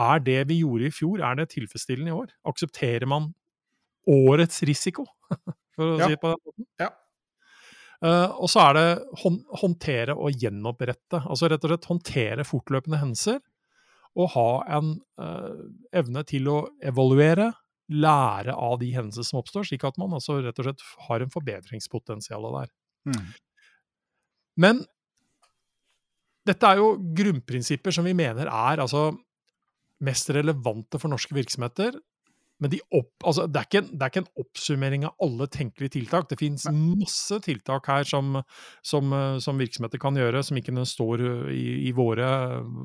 er 0.00 0.22
det 0.26 0.40
vi 0.50 0.58
gjorde 0.64 0.88
i 0.88 0.94
fjor, 0.94 1.22
er 1.22 1.38
det 1.38 1.52
tilfredsstillende 1.52 2.10
i 2.10 2.16
år? 2.16 2.32
Aksepterer 2.50 3.06
man 3.10 3.30
årets 4.10 4.64
risiko, 4.66 5.06
for 5.76 5.94
å 5.94 5.98
ja. 6.00 6.08
si 6.08 6.16
det 6.16 6.20
på 6.22 6.32
den 6.32 6.42
måten? 6.42 6.68
Ja. 6.82 6.90
Uh, 8.04 8.34
og 8.42 8.50
så 8.50 8.66
er 8.66 8.76
det 8.76 8.88
håndtere 9.62 10.16
og 10.18 10.42
gjenopprette. 10.42 11.22
Altså 11.22 11.48
rett 11.48 11.62
og 11.64 11.72
slett 11.72 11.90
håndtere 11.92 12.46
fortløpende 12.48 13.00
hendelser. 13.00 13.38
Og 14.18 14.30
ha 14.34 14.48
en 14.76 14.96
uh, 15.18 15.62
evne 15.94 16.22
til 16.28 16.50
å 16.50 16.58
evaluere, 16.84 17.52
lære 17.90 18.54
av 18.56 18.78
de 18.80 18.90
hendelsene 18.94 19.26
som 19.28 19.40
oppstår, 19.42 19.66
slik 19.68 19.82
at 19.84 19.98
man 20.00 20.14
altså 20.16 20.38
rett 20.40 20.58
og 20.60 20.68
slett 20.68 20.84
har 21.06 21.20
en 21.20 21.32
forbedringspotensial 21.32 22.46
der. 22.54 22.70
Mm. 23.10 23.26
Men 24.60 24.82
dette 26.44 26.68
er 26.68 26.80
jo 26.80 26.94
grunnprinsipper 27.16 27.94
som 27.94 28.06
vi 28.06 28.16
mener 28.16 28.50
er 28.50 28.82
altså 28.82 29.10
mest 30.04 30.28
relevante 30.34 31.00
for 31.00 31.12
norske 31.12 31.36
virksomheter. 31.36 31.96
Men 32.62 32.70
de 32.70 32.78
opp, 32.94 33.10
altså, 33.26 33.48
det, 33.50 33.58
er 33.58 33.66
ikke, 33.66 33.80
det, 33.90 33.98
er 33.98 34.10
ikke, 34.12 34.20
en 34.22 34.44
oppsummering 34.44 35.06
av 35.08 35.24
alle 35.26 35.48
tenkelige 35.50 35.96
tiltak. 35.96 36.28
Det 36.30 36.38
finnes 36.38 36.64
masse 36.70 37.40
tiltak 37.42 37.88
her 37.90 38.06
som, 38.06 38.38
som, 38.86 39.10
som, 39.42 39.58
virksomheter 39.58 40.00
kan 40.00 40.16
gjøre, 40.16 40.42
som 40.46 40.60
ikke 40.60 40.84
står 40.86 41.24
i, 41.50 41.64
i 41.90 41.92
våre, 41.96 42.28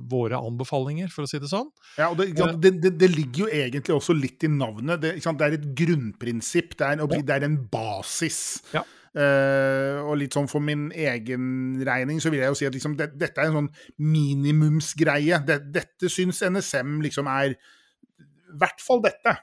våre, 0.10 0.42
anbefalinger, 0.42 1.12
for 1.14 1.28
å 1.28 1.30
si 1.30 1.42
det 1.42 1.52
sånn. 1.52 1.70
Ja, 2.02 2.10
og 2.10 2.18
det, 2.18 2.74
det, 2.82 2.96
det 2.98 3.12
ligger 3.14 3.46
jo 3.46 3.52
egentlig 3.62 3.96
også 3.96 4.18
litt 4.18 4.48
i 4.48 4.52
navnet. 4.52 5.06
Det, 5.06 5.16
er 5.22 5.60
et 5.60 5.70
grunnprinsipp. 5.84 6.74
Det 6.80 6.90
er 6.90 7.06
en, 7.06 7.34
er 7.38 7.48
en 7.52 7.60
basis. 7.70 8.42
Ja. 8.74 8.84
Uh, 9.10 10.06
og 10.06 10.20
litt 10.22 10.36
sånn 10.38 10.50
for 10.52 10.62
min 10.62 10.90
egen 10.94 11.80
regning 11.86 12.20
så 12.22 12.30
vil 12.30 12.44
jeg 12.44 12.54
jo 12.54 12.58
si 12.60 12.68
at 12.68 12.76
liksom, 12.76 12.94
det, 13.00 13.10
dette 13.18 13.42
er 13.42 13.50
en 13.50 13.62
sånn 13.62 13.72
minimumsgreie. 14.06 15.42
Det, 15.48 15.60
dette 15.74 16.12
syns 16.14 16.44
NSM 16.46 17.00
liksom 17.06 17.30
er 17.32 17.56
I 17.56 18.60
hvert 18.62 18.84
fall 18.84 19.02
dette. 19.06 19.36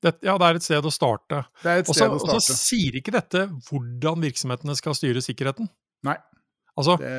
Det, 0.00 0.14
ja, 0.24 0.34
det 0.40 0.48
er 0.48 0.58
et 0.58 0.64
sted 0.64 0.86
å 0.86 0.92
starte. 0.94 1.44
Det 1.60 1.70
er 1.70 1.82
et 1.82 1.88
sted 1.90 2.06
Også, 2.08 2.16
å 2.16 2.24
starte. 2.24 2.40
Og 2.40 2.46
så 2.46 2.56
sier 2.56 2.98
ikke 2.98 3.14
dette 3.14 3.44
hvordan 3.68 4.22
virksomhetene 4.24 4.76
skal 4.78 4.96
styre 4.96 5.22
sikkerheten. 5.24 5.68
Nei. 6.08 6.16
Altså, 6.78 6.96
det 7.02 7.10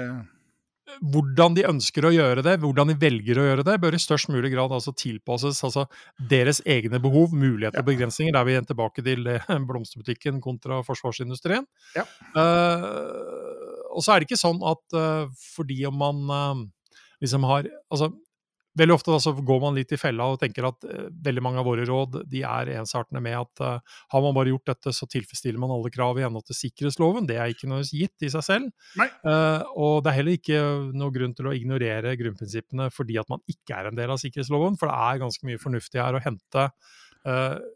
hvordan 1.00 1.56
de 1.58 1.66
ønsker 1.70 2.08
å 2.08 2.14
gjøre 2.14 2.44
det, 2.46 2.58
hvordan 2.64 2.92
de 2.92 2.98
velger 3.02 3.40
å 3.40 3.46
gjøre 3.48 3.66
det, 3.68 3.78
bør 3.84 3.98
i 3.98 4.02
størst 4.02 4.32
mulig 4.34 4.52
grad 4.54 4.74
altså 4.76 4.94
tilpasses 4.98 5.62
altså 5.68 5.86
deres 6.32 6.62
egne 6.66 7.02
behov, 7.04 7.36
muligheter 7.36 7.84
og 7.84 7.90
begrensninger. 7.92 8.34
Der 8.36 8.42
er 8.42 8.50
vi 8.50 8.56
igjen 8.56 8.70
tilbake 8.70 9.06
til 9.06 9.30
blomsterbutikken 9.70 10.42
kontra 10.44 10.82
forsvarsindustrien. 10.88 11.68
Ja. 11.98 12.08
Uh, 12.36 13.88
og 13.92 14.04
så 14.04 14.14
er 14.14 14.22
det 14.22 14.30
ikke 14.30 14.42
sånn 14.42 14.62
at 14.68 14.98
uh, 14.98 15.32
fordi 15.56 15.82
om 15.90 15.98
man 16.02 16.22
uh, 16.32 16.62
liksom 17.24 17.48
har 17.50 17.70
altså 17.92 18.12
Veldig 18.80 18.96
ofte 18.96 19.12
da, 19.12 19.32
går 19.44 19.60
man 19.60 19.76
litt 19.76 19.90
i 19.92 20.00
fella 20.00 20.30
og 20.32 20.38
tenker 20.40 20.70
at 20.70 20.86
uh, 20.88 21.10
veldig 21.26 21.44
mange 21.44 21.60
av 21.60 21.68
våre 21.68 21.84
råd 21.88 22.22
de 22.32 22.44
er 22.48 22.72
ensartende 22.78 23.20
med 23.24 23.36
at 23.36 23.64
uh, 23.66 23.98
har 24.14 24.24
man 24.24 24.36
bare 24.38 24.54
gjort 24.54 24.72
dette, 24.72 24.94
så 24.96 25.08
tilfredsstiller 25.12 25.60
man 25.60 25.74
alle 25.76 25.92
krav 25.92 26.20
i 26.20 26.24
henhold 26.24 26.48
til 26.48 26.60
sikkerhetsloven. 26.62 27.28
Det 27.28 27.36
er 27.36 27.52
ikke 27.52 27.68
noe 27.72 27.84
gitt 27.84 28.24
i 28.24 28.32
seg 28.32 28.48
selv. 28.48 28.72
Uh, 29.28 29.60
og 29.76 30.00
det 30.06 30.14
er 30.14 30.20
heller 30.22 30.40
ikke 30.40 30.64
noe 30.96 31.12
grunn 31.16 31.36
til 31.36 31.52
å 31.52 31.56
ignorere 31.58 32.16
grunnprinsippene 32.20 32.88
fordi 32.96 33.20
at 33.20 33.32
man 33.32 33.44
ikke 33.52 33.76
er 33.76 33.92
en 33.92 34.00
del 34.00 34.16
av 34.16 34.22
sikkerhetsloven, 34.24 34.80
for 34.80 34.88
det 34.88 35.12
er 35.12 35.24
ganske 35.26 35.52
mye 35.52 35.62
fornuftig 35.62 36.04
her 36.04 36.18
å 36.18 36.24
hente 36.24 36.70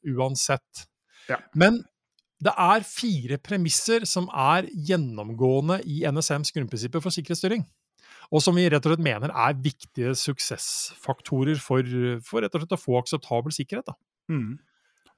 uansett. 0.09 0.87
Ja. 1.29 1.37
Men 1.53 1.83
det 2.41 2.49
er 2.57 2.85
fire 2.87 3.37
premisser 3.37 4.07
som 4.09 4.25
er 4.33 4.65
gjennomgående 4.73 5.83
i 5.85 6.01
NSMs 6.09 6.49
grunnprinsipper 6.55 7.03
for 7.03 7.13
sikkerhetsstyring 7.13 7.61
og 8.31 8.43
som 8.43 8.55
vi 8.57 8.67
rett 8.69 8.85
og 8.85 8.93
slett 8.93 9.05
mener 9.05 9.33
er 9.33 9.57
viktige 9.61 10.13
suksessfaktorer 10.19 11.59
for, 11.61 11.95
for 12.25 12.45
rett 12.45 12.55
og 12.55 12.63
slett 12.63 12.77
å 12.77 12.81
få 12.81 12.99
akseptabel 13.01 13.55
sikkerhet. 13.55 13.91
Mm. 14.31 14.55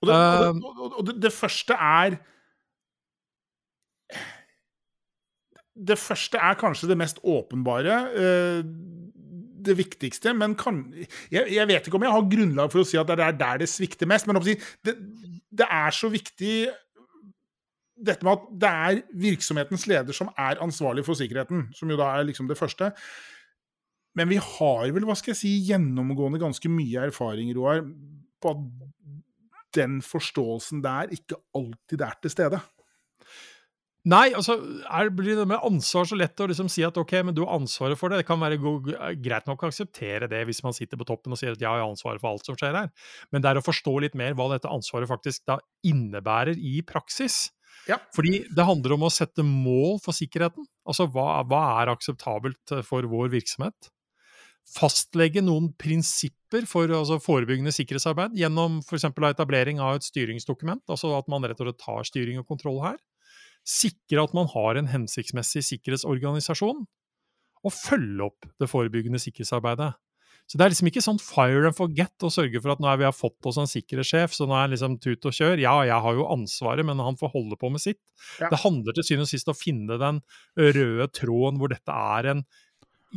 Og, 0.02 0.10
det, 0.10 0.16
og, 0.16 0.58
det, 0.58 0.90
og 0.90 1.06
det, 1.08 1.16
det, 1.24 1.34
første 1.34 1.74
er 1.74 2.20
Det 5.74 5.98
første 5.98 6.42
er 6.42 6.58
kanskje 6.60 6.90
det 6.92 6.98
mest 7.00 7.22
åpenbare. 7.24 7.98
Eh, 8.18 8.62
det 9.68 9.76
viktigste, 9.78 10.32
men 10.38 10.54
kan, 10.56 10.84
jeg, 11.34 11.68
vet 11.68 11.88
ikke 11.88 11.98
om 12.00 12.06
jeg 12.06 12.14
har 12.14 12.28
grunnlag 12.32 12.72
for 12.72 12.84
å 12.84 12.88
si 12.88 12.98
at 13.00 13.10
det 13.10 13.26
er 13.26 13.38
der 13.38 13.64
det 13.64 13.70
svikter 13.70 14.10
mest. 14.10 14.30
Men 14.30 14.40
det 14.40 15.68
er 15.68 15.96
så 15.96 16.10
viktig 16.14 16.68
dette 17.98 18.26
med 18.26 18.36
at 18.36 18.46
det 18.62 18.70
er 18.70 19.02
virksomhetens 19.26 19.88
leder 19.90 20.16
som 20.16 20.30
er 20.38 20.62
ansvarlig 20.64 21.06
for 21.08 21.18
sikkerheten, 21.18 21.68
som 21.76 21.90
jo 21.92 21.98
da 22.00 22.12
er 22.14 22.28
liksom 22.30 22.50
det 22.50 22.60
første. 22.60 22.92
Men 24.18 24.30
vi 24.32 24.40
har 24.42 24.88
vel, 24.94 25.06
hva 25.06 25.18
skal 25.18 25.34
jeg 25.34 25.42
si, 25.42 25.54
gjennomgående 25.70 26.42
ganske 26.42 26.72
mye 26.72 27.10
erfaring, 27.10 27.52
Roar, 27.58 27.84
på 28.42 28.54
at 28.54 28.64
den 29.78 30.00
forståelsen 30.06 30.82
der 30.86 31.14
ikke 31.14 31.38
alltid 31.58 32.02
er 32.06 32.18
til 32.24 32.34
stede. 32.34 32.62
Nei, 34.08 34.30
altså 34.38 34.56
er, 34.88 35.10
blir 35.12 35.36
det 35.36 35.46
med 35.50 35.64
ansvar 35.68 36.06
så 36.08 36.16
lett 36.16 36.40
å 36.40 36.46
liksom 36.48 36.70
si 36.72 36.84
at 36.86 36.96
ok, 36.96 37.12
men 37.28 37.36
du 37.36 37.42
har 37.44 37.58
ansvaret 37.58 38.00
for 38.00 38.14
det. 38.14 38.22
Det 38.22 38.28
kan 38.30 38.40
være 38.40 38.60
god, 38.64 38.88
greit 39.20 39.50
nok 39.50 39.66
å 39.66 39.68
akseptere 39.68 40.30
det 40.32 40.46
hvis 40.48 40.62
man 40.64 40.76
sitter 40.76 41.00
på 41.00 41.08
toppen 41.10 41.36
og 41.36 41.40
sier 41.42 41.58
at 41.58 41.60
ja, 41.60 41.74
jeg 41.76 41.84
har 41.84 41.92
ansvaret 41.92 42.24
for 42.24 42.32
alt 42.32 42.48
som 42.48 42.56
skjer 42.56 42.78
her. 42.78 42.88
Men 43.36 43.44
det 43.44 43.52
er 43.52 43.60
å 43.60 43.66
forstå 43.66 43.98
litt 44.06 44.16
mer 44.16 44.38
hva 44.38 44.48
dette 44.54 44.72
ansvaret 44.72 45.12
faktisk 45.12 45.44
da 45.50 45.60
innebærer 45.88 46.56
i 46.56 46.80
praksis. 46.88 47.50
Ja. 47.88 48.00
Fordi 48.16 48.42
det 48.52 48.66
handler 48.68 48.96
om 48.98 49.06
å 49.08 49.14
sette 49.14 49.46
mål 49.46 50.02
for 50.04 50.16
sikkerheten. 50.16 50.66
Altså 50.88 51.08
hva, 51.12 51.44
hva 51.48 51.62
er 51.82 51.94
akseptabelt 51.94 52.76
eh, 52.76 52.84
for 52.86 53.08
vår 53.08 53.32
virksomhet? 53.34 53.92
Fastlegge 54.68 55.40
noen 55.44 55.70
prinsipper 55.80 56.66
for 56.68 56.92
altså 56.92 57.22
forebyggende 57.24 57.72
sikkerhetsarbeid 57.72 58.36
gjennom 58.36 58.82
f.eks. 58.84 59.08
etablering 59.08 59.80
av 59.84 59.96
et 59.96 60.08
styringsdokument, 60.08 60.84
altså 60.92 61.14
at 61.16 61.30
man 61.32 61.48
rett 61.48 61.62
og 61.64 61.70
slett 61.70 61.80
tar 61.86 62.10
styring 62.10 62.42
og 62.42 62.50
kontroll 62.50 62.82
her. 62.84 62.98
Sikre 63.68 64.24
at 64.24 64.36
man 64.36 64.50
har 64.52 64.80
en 64.80 64.92
hensiktsmessig 64.92 65.64
sikkerhetsorganisasjon. 65.70 66.84
Og 67.66 67.74
følge 67.74 68.28
opp 68.28 68.46
det 68.62 68.70
forebyggende 68.70 69.20
sikkerhetsarbeidet. 69.20 69.96
Så 70.48 70.56
det 70.56 70.64
er 70.64 70.72
liksom 70.72 70.88
ikke 70.88 71.04
sånn 71.04 71.20
fire 71.20 71.68
and 71.68 71.76
forget 71.76 72.24
å 72.24 72.32
sørge 72.32 72.62
for 72.64 72.72
at 72.72 72.80
nå 72.80 72.88
har 72.88 73.00
vi 73.02 73.08
har 73.08 73.16
fått 73.16 73.50
oss 73.50 73.58
en 73.60 73.68
sikkerhetssjef, 73.68 74.32
så 74.32 74.48
nå 74.48 74.56
er 74.56 74.72
liksom 74.72 74.96
tut 75.04 75.28
og 75.28 75.36
kjør. 75.36 75.60
Ja, 75.60 75.74
jeg 75.84 76.00
har 76.06 76.16
jo 76.16 76.30
ansvaret, 76.32 76.88
men 76.88 77.04
han 77.04 77.20
får 77.20 77.34
holde 77.34 77.58
på 77.60 77.72
med 77.74 77.84
sitt. 77.84 78.00
Ja. 78.40 78.48
Det 78.54 78.62
handler 78.64 78.96
til 78.96 79.04
syvende 79.10 79.28
og 79.28 79.34
sist 79.34 79.52
om 79.52 79.58
å 79.58 79.60
finne 79.60 80.00
den 80.00 80.22
røde 80.56 81.10
tråden 81.12 81.60
hvor 81.60 81.74
dette 81.74 82.00
er 82.16 82.32
en 82.32 82.46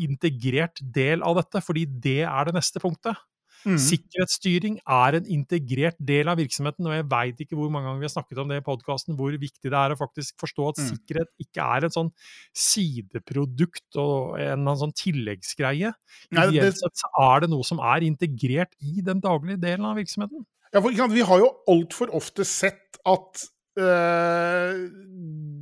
integrert 0.01 0.83
del 0.83 1.23
av 1.27 1.39
dette, 1.39 1.63
fordi 1.63 1.87
det 2.03 2.23
er 2.27 2.51
det 2.51 2.57
neste 2.59 2.83
punktet. 2.83 3.19
Mm. 3.67 3.77
Sikkerhetsstyring 3.83 4.79
er 4.81 5.19
en 5.19 5.27
integrert 5.29 5.99
del 6.01 6.31
av 6.33 6.39
virksomheten, 6.41 6.87
og 6.89 6.95
jeg 6.97 7.07
veit 7.11 7.43
ikke 7.45 7.59
hvor 7.59 7.73
mange 7.73 7.91
ganger 7.91 8.03
vi 8.03 8.09
har 8.09 8.15
snakket 8.15 8.41
om 8.41 8.53
det 8.53 8.61
i 8.61 8.65
podkasten, 8.67 9.17
hvor 9.19 9.35
viktig 9.35 9.69
det 9.69 9.77
er 9.77 9.95
å 9.95 9.99
faktisk 10.01 10.41
forstå 10.41 10.69
at 10.71 10.81
mm. 10.81 10.89
sikkerhet 10.95 11.45
ikke 11.45 11.67
er 11.77 11.89
en 11.89 11.97
sånn 11.97 12.11
sideprodukt 12.57 14.01
og 14.01 14.41
en, 14.41 14.73
sånn 14.81 14.97
tilleggsgreie. 14.97 15.93
Ideelt 16.33 16.81
sett 16.81 17.07
er 17.21 17.45
det 17.45 17.53
noe 17.53 17.67
som 17.67 17.83
er 17.85 18.07
integrert 18.07 18.73
i 18.81 19.05
den 19.05 19.23
daglige 19.25 19.61
delen 19.61 19.89
av 19.91 20.01
virksomheten. 20.01 20.47
Ja, 20.71 20.81
for 20.81 20.95
Vi 20.95 21.27
har 21.27 21.43
jo 21.43 21.51
altfor 21.69 22.13
ofte 22.15 22.47
sett 22.47 23.01
at 23.09 23.45
øh, 23.81 24.87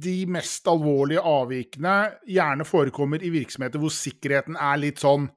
de 0.04 0.18
mest 0.30 0.68
alvorlige 0.68 1.24
avvikene 1.24 1.96
gjerne 2.28 2.66
forekommer 2.68 3.22
i 3.24 3.32
virksomheter 3.32 3.80
hvor 3.82 3.94
sikkerheten 3.94 4.58
er 4.60 4.80
litt 4.80 5.00
sånn 5.02 5.30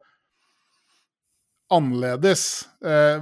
annerledes. 1.73 2.45
Eh, 2.83 3.21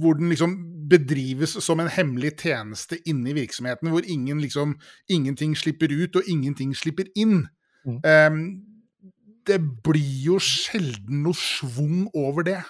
hvor 0.00 0.18
den 0.18 0.32
liksom 0.32 0.56
bedrives 0.90 1.56
som 1.64 1.80
en 1.80 1.90
hemmelig 1.92 2.34
tjeneste 2.42 3.00
inne 3.08 3.32
i 3.32 3.38
virksomheten. 3.40 3.90
Hvor 3.92 4.06
ingen 4.06 4.40
liksom, 4.42 4.76
ingenting 5.08 5.56
slipper 5.58 5.92
ut, 5.92 6.16
og 6.16 6.30
ingenting 6.30 6.74
slipper 6.76 7.10
inn. 7.16 7.46
Mm. 7.84 8.00
Eh, 8.04 8.38
det 9.44 9.60
blir 9.84 10.16
jo 10.30 10.40
sjelden 10.40 11.24
noe 11.26 11.36
schwung 11.36 12.08
over 12.16 12.46
det. 12.46 12.62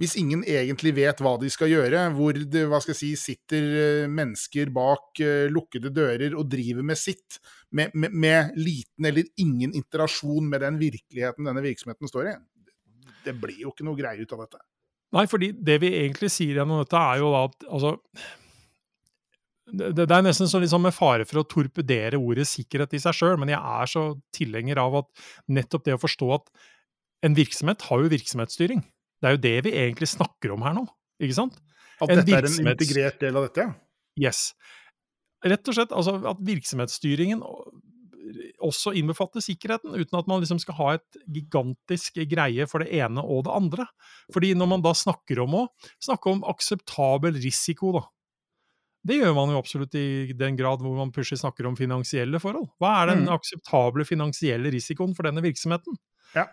Hvis 0.00 0.16
ingen 0.18 0.40
egentlig 0.42 0.90
vet 0.96 1.20
hva 1.22 1.36
de 1.38 1.46
skal 1.52 1.70
gjøre, 1.70 2.00
hvor 2.16 2.34
det 2.34 2.64
hva 2.66 2.80
skal 2.82 2.96
jeg 2.96 2.98
si, 2.98 3.10
sitter 3.14 3.66
eh, 3.78 4.06
mennesker 4.10 4.72
bak 4.74 5.20
uh, 5.22 5.44
lukkede 5.54 5.92
dører 5.94 6.34
og 6.34 6.48
driver 6.50 6.82
med 6.82 6.98
sitt, 6.98 7.38
med, 7.70 7.94
med, 7.94 8.10
med 8.10 8.58
liten 8.58 9.06
eller 9.06 9.28
ingen 9.38 9.70
interasjon 9.70 10.50
med 10.50 10.64
den 10.66 10.80
virkeligheten 10.82 11.46
denne 11.46 11.62
virksomheten 11.62 12.10
står 12.10 12.32
i 12.32 12.34
det 13.26 13.34
blir 13.40 13.64
jo 13.64 13.72
ikke 13.74 13.86
noe 13.86 13.98
greie 13.98 14.20
ut 14.20 14.32
av 14.36 14.44
dette. 14.44 14.62
Nei, 15.14 15.26
fordi 15.30 15.52
det 15.54 15.78
vi 15.82 15.92
egentlig 16.00 16.30
sier 16.32 16.58
gjennom 16.58 16.82
dette, 16.82 16.98
er 16.98 17.20
jo 17.22 17.30
da 17.34 17.44
at 17.48 17.68
altså 17.68 17.94
det, 19.74 19.92
det, 19.96 20.10
er 20.12 20.24
nesten 20.26 20.48
så 20.50 20.60
liksom 20.60 20.82
med 20.84 20.94
fare 20.94 21.24
for 21.28 21.40
å 21.40 21.46
torpedere 21.48 22.20
ordet 22.20 22.44
sikkerhet 22.50 22.96
i 22.96 23.00
seg 23.00 23.16
sjøl, 23.16 23.38
men 23.40 23.52
jeg 23.54 23.60
er 23.60 23.90
så 23.90 24.04
tilhenger 24.36 24.80
av 24.82 24.98
at 25.00 25.24
nettopp 25.56 25.86
det 25.86 25.96
å 25.96 26.02
forstå 26.02 26.28
at 26.36 26.50
en 27.24 27.36
virksomhet 27.38 27.86
har 27.88 28.02
jo 28.02 28.10
virksomhetsstyring. 28.12 28.82
Det 29.22 29.30
er 29.30 29.36
jo 29.36 29.42
det 29.46 29.54
vi 29.64 29.72
egentlig 29.80 30.10
snakker 30.12 30.52
om 30.52 30.66
her 30.66 30.76
nå, 30.76 30.84
ikke 31.22 31.38
sant? 31.38 31.56
At 32.02 32.10
en 32.10 32.20
dette 32.20 32.36
er 32.36 32.50
en 32.50 32.72
integrert 32.74 33.22
del 33.22 33.38
av 33.40 33.46
dette? 33.48 33.68
Yes. 34.20 34.50
Rett 35.44 35.70
og 35.70 35.76
slett 35.76 35.94
altså 35.96 36.18
at 36.28 36.42
virksomhetsstyringen 36.44 37.40
også 38.64 38.94
innbefatte 38.98 39.42
sikkerheten, 39.44 39.94
uten 39.94 40.18
at 40.18 40.28
man 40.30 40.42
liksom 40.42 40.60
skal 40.62 40.78
ha 40.78 40.88
et 40.98 41.18
gigantisk 41.30 42.18
greie 42.30 42.66
for 42.70 42.84
det 42.84 42.92
ene 42.98 43.22
og 43.22 43.46
det 43.48 43.54
andre. 43.54 43.86
Fordi 44.34 44.54
når 44.58 44.70
man 44.74 44.84
da 44.84 44.94
snakker 44.96 45.42
om 45.44 45.60
å 45.62 45.64
snakke 46.02 46.32
om 46.32 46.44
akseptabel 46.54 47.38
risiko, 47.42 47.94
da. 47.98 48.04
Det 49.04 49.18
gjør 49.20 49.34
man 49.36 49.52
jo 49.52 49.58
absolutt 49.60 49.96
i 50.00 50.32
den 50.32 50.56
grad 50.56 50.80
hvor 50.80 50.94
man 50.96 51.12
plutselig 51.12 51.42
snakker 51.42 51.66
om 51.68 51.76
finansielle 51.76 52.40
forhold. 52.40 52.70
Hva 52.80 52.94
er 53.02 53.12
den 53.12 53.26
mm. 53.26 53.34
akseptable 53.34 54.06
finansielle 54.08 54.72
risikoen 54.72 55.12
for 55.16 55.28
denne 55.28 55.44
virksomheten? 55.44 55.98
Ja. 56.32 56.46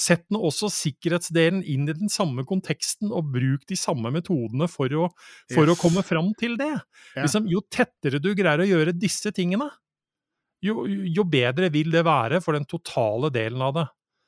Sett 0.00 0.24
nå 0.32 0.40
også 0.46 0.70
sikkerhetsdelen 0.72 1.60
inn 1.66 1.84
i 1.90 1.96
den 1.96 2.08
samme 2.12 2.46
konteksten, 2.48 3.10
og 3.12 3.28
bruk 3.34 3.66
de 3.68 3.76
samme 3.76 4.12
metodene 4.14 4.68
for 4.70 4.92
å, 4.96 5.10
for 5.52 5.66
yes. 5.66 5.74
å 5.74 5.78
komme 5.80 6.04
fram 6.06 6.30
til 6.40 6.56
det. 6.60 6.72
Ja. 7.16 7.26
Liksom, 7.26 7.50
jo 7.50 7.60
tettere 7.68 8.22
du 8.22 8.30
greier 8.38 8.64
å 8.64 8.70
gjøre 8.70 8.96
disse 8.96 9.34
tingene, 9.36 9.68
jo, 10.64 10.84
jo, 10.86 11.24
bedre 11.28 11.70
vil 11.72 11.90
det 11.92 12.04
være 12.06 12.40
for 12.44 12.56
den 12.56 12.68
totale 12.68 13.32
delen 13.32 13.62
av 13.64 13.74
det. 13.78 13.86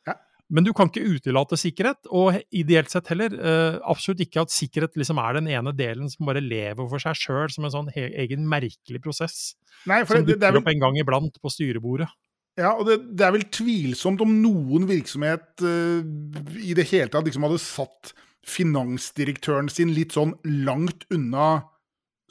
Ja. 0.09 0.17
men 0.49 0.65
du 0.67 0.73
kan 0.77 0.89
ikke 0.91 1.05
utelate 1.05 1.59
sikkerhet, 1.61 2.09
og 2.11 2.41
ideelt 2.51 2.91
sett 2.93 3.11
heller 3.13 3.37
uh, 3.37 3.79
absolutt 3.93 4.25
ikke 4.25 4.43
at 4.47 4.55
sikkerhet 4.55 4.99
liksom 5.01 5.21
er 5.23 5.39
den 5.39 5.51
ene 5.53 5.75
delen 5.77 6.11
som 6.13 6.29
bare 6.29 6.43
lever 6.45 6.89
for 6.89 7.03
seg 7.03 7.19
sjøl, 7.21 7.53
som 7.53 7.69
en 7.69 7.75
sånn 7.77 7.93
egen 7.97 8.49
merkelig 8.49 9.03
prosess. 9.05 9.55
Nei, 9.89 10.03
som 10.09 10.27
dukker 10.27 10.49
vel... 10.49 10.61
opp 10.63 10.73
en 10.73 10.85
gang 10.87 11.01
iblant 11.01 11.41
på 11.41 11.53
styrebordet. 11.53 12.11
Ja, 12.61 12.75
og 12.77 12.85
det, 12.85 12.99
det, 13.17 13.25
er 13.25 13.33
vel 13.33 13.47
tvilsomt 13.49 14.21
om 14.21 14.35
noen 14.43 14.85
virksomhet 14.89 15.65
uh, 15.65 16.05
i 16.61 16.77
det 16.77 16.89
hele 16.91 17.09
tatt 17.13 17.29
liksom 17.29 17.49
hadde 17.49 17.63
satt 17.63 18.13
finansdirektøren 18.49 19.71
sin 19.73 19.93
litt 19.95 20.17
sånn 20.17 20.35
langt 20.67 21.07
unna 21.15 21.63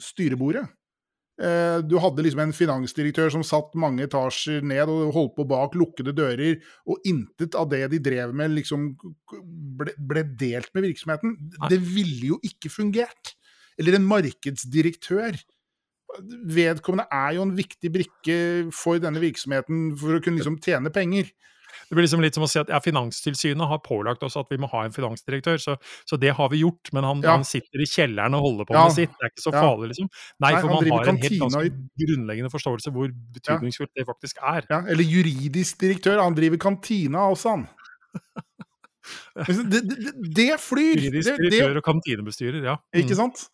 styrebordet. 0.02 0.66
Eh, 1.42 1.78
du 1.82 1.96
hadde 1.98 2.22
liksom 2.22 2.44
en 2.44 2.54
finansdirektør 2.54 3.32
som 3.34 3.42
satt 3.46 3.72
mange 3.80 4.04
etasjer 4.06 4.62
ned 4.62 4.90
og 4.92 5.14
holdt 5.16 5.32
på 5.38 5.46
bak 5.50 5.74
lukkede 5.78 6.14
dører, 6.14 6.60
og 6.86 7.02
intet 7.08 7.56
av 7.58 7.66
det 7.72 7.82
de 7.94 7.98
drev 8.04 8.34
med, 8.38 8.54
liksom 8.54 8.92
ble, 9.80 9.94
ble 9.98 10.22
delt 10.38 10.70
med 10.76 10.86
virksomheten. 10.86 11.34
Det 11.72 11.80
ville 11.82 12.34
jo 12.34 12.38
ikke 12.46 12.70
fungert. 12.70 13.34
Eller 13.80 13.98
en 13.98 14.06
markedsdirektør. 14.06 15.40
Vedkommende 16.52 17.08
er 17.10 17.38
jo 17.38 17.46
en 17.46 17.56
viktig 17.56 17.90
brikke 17.90 18.36
for 18.76 19.00
denne 19.02 19.22
virksomheten 19.22 19.94
for 19.98 20.18
å 20.18 20.22
kunne 20.22 20.38
liksom 20.38 20.60
tjene 20.62 20.92
penger. 20.94 21.32
Det 21.88 21.96
blir 21.96 22.06
liksom 22.06 22.22
litt 22.24 22.36
som 22.36 22.46
å 22.46 22.50
si 22.50 22.60
at 22.60 22.70
ja, 22.72 22.80
Finanstilsynet 22.82 23.68
har 23.70 23.80
pålagt 23.84 24.24
oss 24.26 24.38
at 24.40 24.50
vi 24.52 24.58
må 24.60 24.70
ha 24.72 24.84
en 24.86 24.94
finansdirektør, 24.94 25.60
så, 25.62 25.76
så 26.08 26.18
det 26.20 26.34
har 26.38 26.50
vi 26.52 26.62
gjort. 26.62 26.92
Men 26.96 27.06
han, 27.08 27.22
ja. 27.24 27.36
han, 27.36 27.46
sitter 27.48 27.82
i 27.82 27.88
kjelleren 27.88 28.36
og 28.38 28.46
holder 28.46 28.68
på 28.68 28.76
med 28.78 28.96
sitt. 28.96 29.12
Det 29.18 29.28
er 29.28 29.34
ikke 29.34 29.44
så 29.44 29.54
farlig, 29.54 29.92
liksom. 29.92 30.10
Nei, 30.44 30.52
for 30.58 30.72
man 30.72 30.90
har 30.92 31.12
en 31.12 31.20
helt 31.22 31.38
ganske 31.44 31.64
grunnleggende 32.04 32.52
forståelse 32.52 32.94
hvor 32.94 33.12
betydningsfullt 33.36 33.92
det 33.98 34.08
faktisk 34.08 34.42
er. 34.42 34.66
Ja, 34.70 34.82
Eller 34.92 35.06
juridisk 35.06 35.80
direktør. 35.82 36.22
Han 36.22 36.36
driver 36.38 36.60
kantina 36.62 37.26
også, 37.32 37.56
han. 37.56 37.66
det, 39.72 39.80
det, 39.88 40.12
det, 40.36 40.50
flyr! 40.60 41.00
Juridisk 41.00 41.40
direktør 41.40 41.80
og 41.80 41.86
kantinebestyrer, 41.86 42.62
ja. 42.70 42.78
Mm. 42.92 43.02
Ikke 43.02 43.18
sant? 43.18 43.46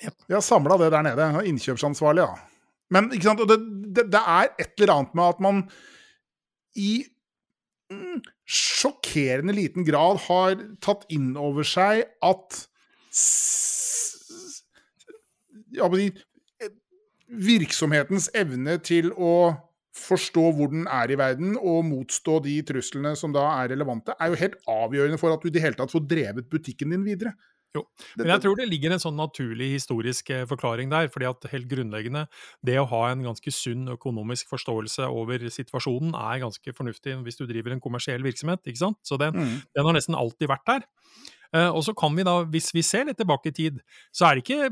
Vi 0.00 0.34
har 0.34 0.44
samla 0.44 0.76
det 0.80 0.92
der 0.92 1.04
nede. 1.06 1.28
Innkjøpsansvarlig, 1.48 2.26
ja. 2.26 2.36
Men? 2.92 3.10
Det, 3.10 3.58
det, 3.96 4.08
det, 4.12 4.22
er 4.22 4.50
et 4.60 4.80
eller 4.80 4.94
annet 4.98 5.14
med 5.16 5.26
at 5.26 5.40
man 5.42 5.62
i 6.76 6.90
sjokkerende 8.46 9.54
liten 9.54 9.86
grad 9.86 10.18
har 10.26 10.58
tatt 10.82 11.04
inn 11.12 11.34
over 11.38 11.66
seg 11.66 12.04
at 12.24 12.66
virksomhetens 17.26 18.28
evne 18.36 18.78
til 18.84 19.12
å 19.12 19.54
forstå 19.96 20.44
hvor 20.56 20.70
den 20.72 20.86
er 20.92 21.10
i 21.10 21.18
verden, 21.18 21.54
og 21.56 21.86
motstå 21.88 22.38
de 22.44 22.58
truslene 22.68 23.14
som 23.16 23.32
da 23.34 23.46
er 23.62 23.72
relevante, 23.72 24.14
er 24.20 24.32
jo 24.32 24.40
helt 24.42 24.58
avgjørende 24.68 25.20
for 25.20 25.32
at 25.32 25.42
du 25.42 25.48
i 25.48 25.54
det 25.54 25.62
hele 25.64 25.78
tatt 25.78 25.92
får 25.94 26.04
drevet 26.08 26.50
butikken 26.52 26.92
din 26.92 27.06
videre. 27.06 27.32
Jo, 27.76 27.84
men 28.18 28.32
jeg 28.34 28.44
tror 28.44 28.58
det 28.58 28.68
ligger 28.70 28.94
en 28.94 29.02
sånn 29.02 29.18
naturlig 29.18 29.70
historisk 29.76 30.32
eh, 30.34 30.46
forklaring 30.48 30.92
der. 30.92 31.10
fordi 31.12 31.28
at 31.30 31.48
helt 31.52 31.70
grunnleggende, 31.70 32.26
det 32.66 32.78
å 32.80 32.88
ha 32.90 33.02
en 33.10 33.24
ganske 33.26 33.52
sunn 33.54 33.86
økonomisk 33.94 34.50
forståelse 34.52 35.08
over 35.08 35.46
situasjonen 35.52 36.16
er 36.16 36.42
ganske 36.44 36.76
fornuftig 36.76 37.18
hvis 37.26 37.40
du 37.40 37.46
driver 37.46 37.74
en 37.74 37.82
kommersiell 37.84 38.24
virksomhet. 38.26 38.64
ikke 38.66 38.84
sant? 38.84 39.00
Så 39.06 39.20
den, 39.20 39.36
mm. 39.36 39.56
den 39.76 39.88
har 39.88 39.96
nesten 39.96 40.18
alltid 40.18 40.50
vært 40.52 40.66
der. 40.68 40.86
Eh, 41.54 41.68
og 41.70 41.82
så 41.86 41.94
kan 41.96 42.14
vi 42.16 42.24
da, 42.26 42.36
hvis 42.50 42.72
vi 42.74 42.82
ser 42.84 43.06
litt 43.08 43.18
tilbake 43.20 43.50
i 43.50 43.54
tid, 43.54 43.78
så, 44.14 44.32
ikke, 44.40 44.68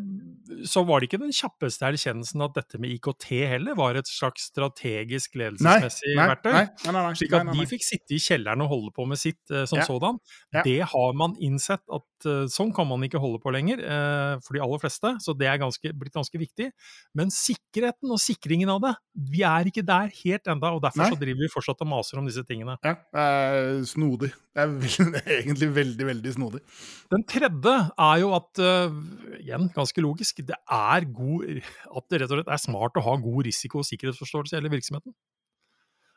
så, 0.69 0.85
var 0.87 1.01
det 1.01 1.09
ikke 1.09 1.23
den 1.23 1.35
kjappeste 1.35 1.87
erkjennelsen 1.89 2.45
at 2.45 2.57
dette 2.59 2.81
med 2.83 2.95
IKT 2.97 3.29
heller 3.55 3.79
var 3.79 3.99
et 3.99 4.11
slags 4.11 4.49
strategisk 4.51 5.39
ledelsesmessig 5.41 6.17
verktøy. 6.19 6.53
Nei, 6.57 7.05
slik 7.19 7.37
at 7.39 7.53
de 7.53 7.69
fikk 7.71 7.87
sitte 7.87 8.17
i 8.17 8.23
kjelleren 8.23 8.65
og 8.67 8.73
holde 8.73 8.95
på 8.97 9.07
med 9.09 9.21
sitt 9.21 9.43
uh, 9.53 9.65
som 9.71 9.81
ja. 9.81 9.87
sådan. 9.89 10.21
Ja. 10.55 10.65
Det 10.67 10.81
har 10.95 11.17
man 11.19 11.39
innsett 11.43 11.85
at 11.95 12.07
uh, 12.28 12.45
sånn 12.50 12.73
kan 12.75 12.87
man 12.88 13.02
ikke 13.07 13.21
holde 13.23 13.40
på 13.43 13.52
lenger 13.54 13.83
uh, 13.83 14.37
for 14.45 14.57
de 14.57 14.62
aller 14.64 14.81
fleste, 14.83 15.12
så 15.23 15.35
det 15.37 15.49
er 15.50 15.61
ganske, 15.62 15.93
blitt 15.99 16.14
ganske 16.14 16.40
viktig. 16.40 16.71
Men 17.16 17.33
sikkerheten 17.35 18.12
og 18.14 18.20
sikringen 18.22 18.72
av 18.72 18.81
det, 18.85 18.94
vi 19.35 19.44
er 19.46 19.70
ikke 19.70 19.85
der 19.87 20.11
helt 20.22 20.51
enda, 20.51 20.72
og 20.77 20.83
derfor 20.85 21.14
så 21.14 21.20
driver 21.20 21.44
vi 21.44 21.53
fortsatt 21.53 21.85
og 21.85 21.90
maser 21.90 22.20
om 22.20 22.29
disse 22.29 22.44
tingene. 22.49 22.79
Ja, 22.87 22.96
det 23.14 23.27
er 23.27 23.85
snodig. 23.90 24.33
Det 24.55 24.64
er, 24.64 25.29
egentlig 25.40 25.70
veldig, 25.77 26.09
veldig 26.12 26.35
snodig. 26.38 26.64
Den 27.12 27.27
tredje 27.31 27.77
er 28.09 28.25
jo 28.25 28.33
at, 28.38 28.51
uh, 28.62 29.38
igjen 29.40 29.70
ganske 29.77 30.05
logisk, 30.05 30.42
det 30.46 30.59
er 30.62 31.09
god, 31.14 31.61
at 31.94 32.11
det 32.11 32.25
rett 32.25 32.33
og 32.33 32.40
slett 32.40 32.53
er 32.57 32.66
smart 32.66 32.99
å 33.01 33.07
ha 33.07 33.16
god 33.20 33.46
risiko- 33.49 33.83
og 33.83 33.88
sikkerhetsforståelse 33.88 34.57
i 34.57 34.61
hele 34.61 34.75
virksomheten. 34.75 35.14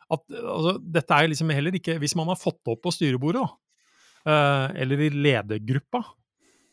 At, 0.08 0.24
altså, 0.32 0.78
dette 0.80 1.16
er 1.16 1.28
liksom 1.28 1.50
heller 1.52 1.76
ikke 1.76 1.98
Hvis 2.00 2.16
man 2.16 2.30
har 2.32 2.40
fått 2.40 2.62
det 2.64 2.72
opp 2.72 2.86
på 2.86 2.94
styrebordet, 2.96 3.44
eller 4.28 5.04
i 5.06 5.10
ledergruppa, 5.14 6.02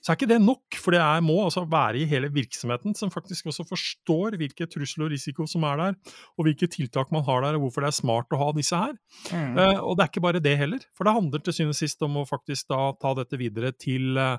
så 0.04 0.12
er 0.12 0.18
ikke 0.18 0.28
det 0.34 0.40
nok. 0.44 0.76
For 0.76 0.92
det 0.92 1.00
er, 1.00 1.22
må 1.24 1.38
altså 1.46 1.62
være 1.64 2.02
i 2.02 2.08
hele 2.08 2.28
virksomheten 2.32 2.92
som 2.98 3.12
faktisk 3.12 3.48
også 3.48 3.64
forstår 3.70 4.36
hvilke 4.40 4.66
trusler 4.68 5.06
og 5.06 5.14
risiko 5.14 5.46
som 5.48 5.64
er 5.64 5.80
der, 5.80 5.94
og 6.36 6.48
hvilke 6.48 6.68
tiltak 6.68 7.12
man 7.14 7.24
har 7.24 7.40
der, 7.40 7.56
og 7.56 7.64
hvorfor 7.64 7.84
det 7.84 7.88
er 7.88 7.96
smart 8.02 8.34
å 8.36 8.40
ha 8.42 8.50
disse 8.56 8.76
her. 8.76 8.92
Mm. 9.32 9.56
Uh, 9.56 9.78
og 9.80 9.96
det 9.96 10.04
er 10.04 10.12
ikke 10.12 10.26
bare 10.26 10.42
det 10.44 10.58
heller. 10.60 10.84
For 10.92 11.08
det 11.08 11.16
handler 11.16 11.40
til 11.40 11.56
syvende 11.56 11.76
og 11.78 11.80
sist 11.80 12.04
om 12.04 12.20
å 12.20 12.26
faktisk 12.28 12.68
da 12.74 12.82
ta 13.00 13.14
dette 13.16 13.40
videre 13.40 13.72
til 13.80 14.20
uh, 14.20 14.36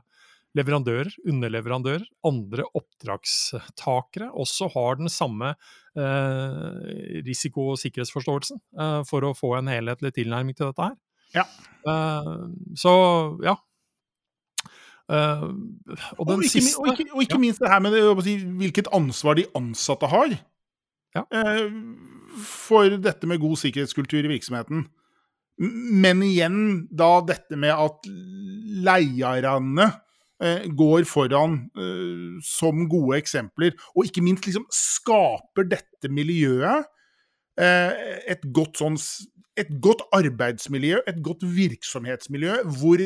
leverandører, 0.56 1.10
underleverandører, 1.25 2.06
andre 2.30 2.67
oppdragstakere 2.78 4.30
også 4.38 4.69
har 4.71 5.01
den 5.01 5.12
samme 5.12 5.49
eh, 5.99 7.17
risiko- 7.25 7.73
og 7.73 7.82
sikkerhetsforståelsen 7.82 8.62
for 9.10 9.28
å 9.28 9.34
få 9.36 9.49
en 9.58 9.67
helhetlig 9.67 10.13
tilnærming 10.15 10.56
til 10.56 10.69
dette 10.69 10.88
her. 10.88 10.95
Ja. 11.36 11.43
så 12.80 12.91
ja, 13.45 13.54
Uh, 15.06 15.54
og, 16.17 16.24
og, 16.26 16.39
ikke, 16.41 16.50
siste, 16.50 16.80
og, 16.82 16.88
ikke, 16.89 17.12
og, 17.13 17.19
ikke, 17.21 17.38
minst 17.38 17.62
det 17.62 17.69
her 17.69 17.82
med 17.84 17.93
det, 17.93 18.39
hvilket 18.58 18.88
ansvar 18.93 19.38
de 19.38 19.43
ansatte 19.54 20.10
har 20.10 20.32
ja. 20.34 21.21
uh, 21.21 21.76
for 22.41 22.89
dette 22.98 23.30
med 23.30 23.38
god 23.43 23.60
sikkerhetskultur 23.62 24.26
i 24.26 24.32
virksomheten. 24.34 24.88
Men 26.02 26.24
igjen 26.26 26.58
da 26.89 27.19
dette 27.24 27.56
med 27.56 27.78
at 27.78 28.10
leierne 28.88 29.88
uh, 30.41 30.65
går 30.74 31.06
foran 31.08 31.62
som 32.43 32.82
gode 32.89 33.21
eksempler, 33.21 33.78
og 33.93 34.10
ikke 34.10 34.26
minst 34.26 34.50
liksom 34.50 34.65
skaper 34.74 35.69
dette 35.69 36.10
miljøet 36.10 36.89
et 37.58 38.44
godt 38.54 38.82
sånn 38.82 38.98
et 39.56 39.70
godt 39.80 40.04
arbeidsmiljø, 40.15 41.00
et 41.08 41.22
godt 41.24 41.46
virksomhetsmiljø, 41.56 42.58
hvor, 42.80 43.04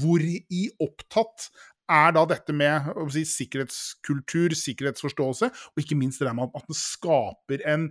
hvor 0.00 0.24
i 0.24 0.64
opptatt 0.82 1.48
er 1.90 2.14
da 2.16 2.24
dette 2.28 2.54
med 2.56 2.88
si, 3.12 3.24
sikkerhetskultur, 3.28 4.56
sikkerhetsforståelse, 4.58 5.50
og 5.52 5.82
ikke 5.82 5.98
minst 5.98 6.22
det 6.22 6.28
der 6.28 6.36
med 6.36 6.54
at 6.56 6.66
det 6.70 6.78
skaper 6.80 7.64
en, 7.70 7.88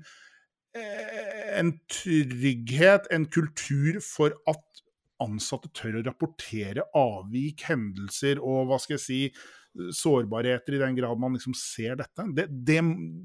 eh, 0.76 1.60
en 1.62 1.74
trygghet, 1.92 3.08
en 3.13 3.30
kultur 3.32 4.02
for 4.04 4.36
at 4.50 4.84
ansatte 5.24 5.72
tør 5.78 6.02
å 6.02 6.06
rapportere 6.10 6.88
avvik, 6.98 7.63
hendelser 7.70 8.42
og 8.42 8.68
hva 8.68 8.82
skal 8.82 8.98
jeg 8.98 9.06
si 9.06 9.22
sårbarheter 9.74 10.76
i 10.78 10.82
den 10.82 10.96
grad 10.98 11.20
man 11.22 11.34
liksom 11.38 11.56
ser 11.58 11.98
dette. 12.00 12.26
Det, 12.38 12.46
det, 12.52 12.78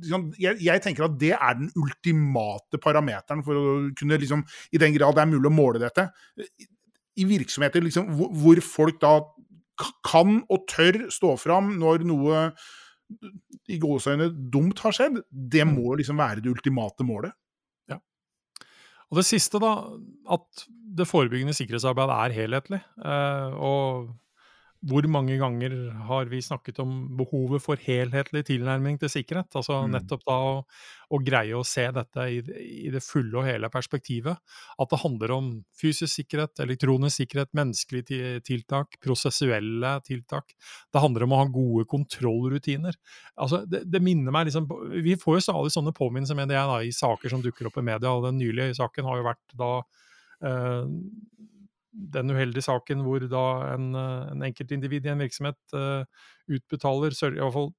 liksom, 0.05 0.29
jeg, 0.41 0.61
jeg, 0.65 0.83
tenker 0.85 1.09
at 1.09 1.19
det 1.21 1.35
er 1.37 1.59
den 1.59 1.71
ultimate 1.77 2.81
parameteren 2.83 3.45
for 3.47 3.59
å 3.59 3.77
kunne, 3.99 4.21
liksom, 4.21 4.45
i 4.73 4.81
den 4.81 4.97
grad 4.97 5.19
det 5.19 5.25
er 5.25 5.33
mulig 5.33 5.51
å 5.51 5.55
måle 5.55 5.83
dette, 5.83 6.09
i 7.19 7.27
virksomheter 7.29 7.83
liksom, 7.85 8.13
hvor, 8.17 8.33
hvor 8.39 8.63
folk 8.65 9.01
da 9.03 9.15
kan 10.07 10.41
og 10.51 10.67
tør 10.71 11.05
stå 11.13 11.35
fram 11.39 11.75
når 11.79 12.07
noe 12.09 12.49
i 13.73 13.79
gåseøyne 13.81 14.29
dumt 14.53 14.81
har 14.85 14.95
skjedd, 14.95 15.21
det 15.31 15.65
mm. 15.65 15.77
må 15.79 15.97
liksom 15.99 16.19
være 16.21 16.43
det 16.45 16.51
ultimate 16.53 17.07
målet. 17.07 17.33
Ja. 17.89 18.01
Og 19.09 19.21
det 19.21 19.27
siste, 19.29 19.61
da, 19.63 19.75
at 20.35 20.67
det 20.99 21.09
forebyggende 21.09 21.57
sikkerhetsarbeidet 21.57 22.17
er 22.17 22.37
helhetlig. 22.37 22.81
Eh, 23.01 23.57
og 23.57 24.11
hvor 24.87 25.07
mange 25.11 25.35
ganger 25.41 25.73
har 26.07 26.29
vi 26.31 26.38
snakket 26.45 26.77
om 26.85 26.93
behovet 27.19 27.62
for 27.64 27.81
helhetlig 27.83 28.45
tilnærming 28.47 28.99
til 29.01 29.11
sikkerhet? 29.11 29.51
Altså 29.59 29.81
mm. 29.83 29.91
nettopp 29.97 30.23
da 30.29 30.37
å, 30.38 30.53
å, 31.11 31.19
greie 31.25 31.57
å 31.59 31.64
se 31.67 31.88
dette 31.95 32.27
i, 32.31 32.38
i, 32.62 32.93
det 32.95 33.03
fulle 33.03 33.41
og 33.41 33.49
hele 33.49 33.71
perspektivet. 33.75 34.38
At 34.79 34.93
det 34.93 35.01
handler 35.03 35.35
om 35.35 35.51
fysisk 35.79 36.12
sikkerhet, 36.12 36.62
elektronisk 36.62 37.25
sikkerhet, 37.25 37.51
menneskelige 37.59 38.38
tiltak, 38.47 39.01
prosessuelle 39.03 39.97
tiltak. 40.07 40.55
Det 40.95 41.03
handler 41.03 41.27
om 41.27 41.35
å 41.35 41.43
ha 41.43 41.51
gode 41.59 41.88
kontrollrutiner. 41.91 42.95
Altså, 43.35 43.64
det, 43.67 43.83
det 43.91 44.05
minner 44.05 44.35
meg 44.35 44.47
liksom 44.47 44.71
Vi 45.03 45.19
får 45.19 45.41
jo 45.41 45.47
stadig 45.49 45.75
sånne 45.75 45.97
påminnelser 45.97 46.38
med 46.38 46.53
det 46.55 46.61
da, 46.61 46.79
i 46.87 46.95
saker 46.95 47.35
som 47.35 47.43
dukker 47.43 47.67
opp 47.67 47.83
i 47.83 47.88
media. 47.91 48.14
og 48.14 48.31
Den 48.31 48.38
nylige 48.38 48.79
saken 48.79 49.11
har 49.11 49.19
jo 49.19 49.27
vært 49.27 49.59
da 49.59 49.73
eh, 50.47 50.87
den 52.15 52.31
uheldige 52.31 52.67
saken 52.67 53.03
hvor 53.07 53.25
da 53.27 53.45
en, 53.75 53.91
eh, 53.99 54.31
en 54.33 54.47
enkeltindivid 54.51 55.07
i 55.07 55.13
en 55.13 55.25
virksomhet 55.25 55.59
uh, 55.75 56.05
utbetaler, 56.49 57.15
i 57.15 57.41
hvert 57.41 57.57
fall 57.57 57.73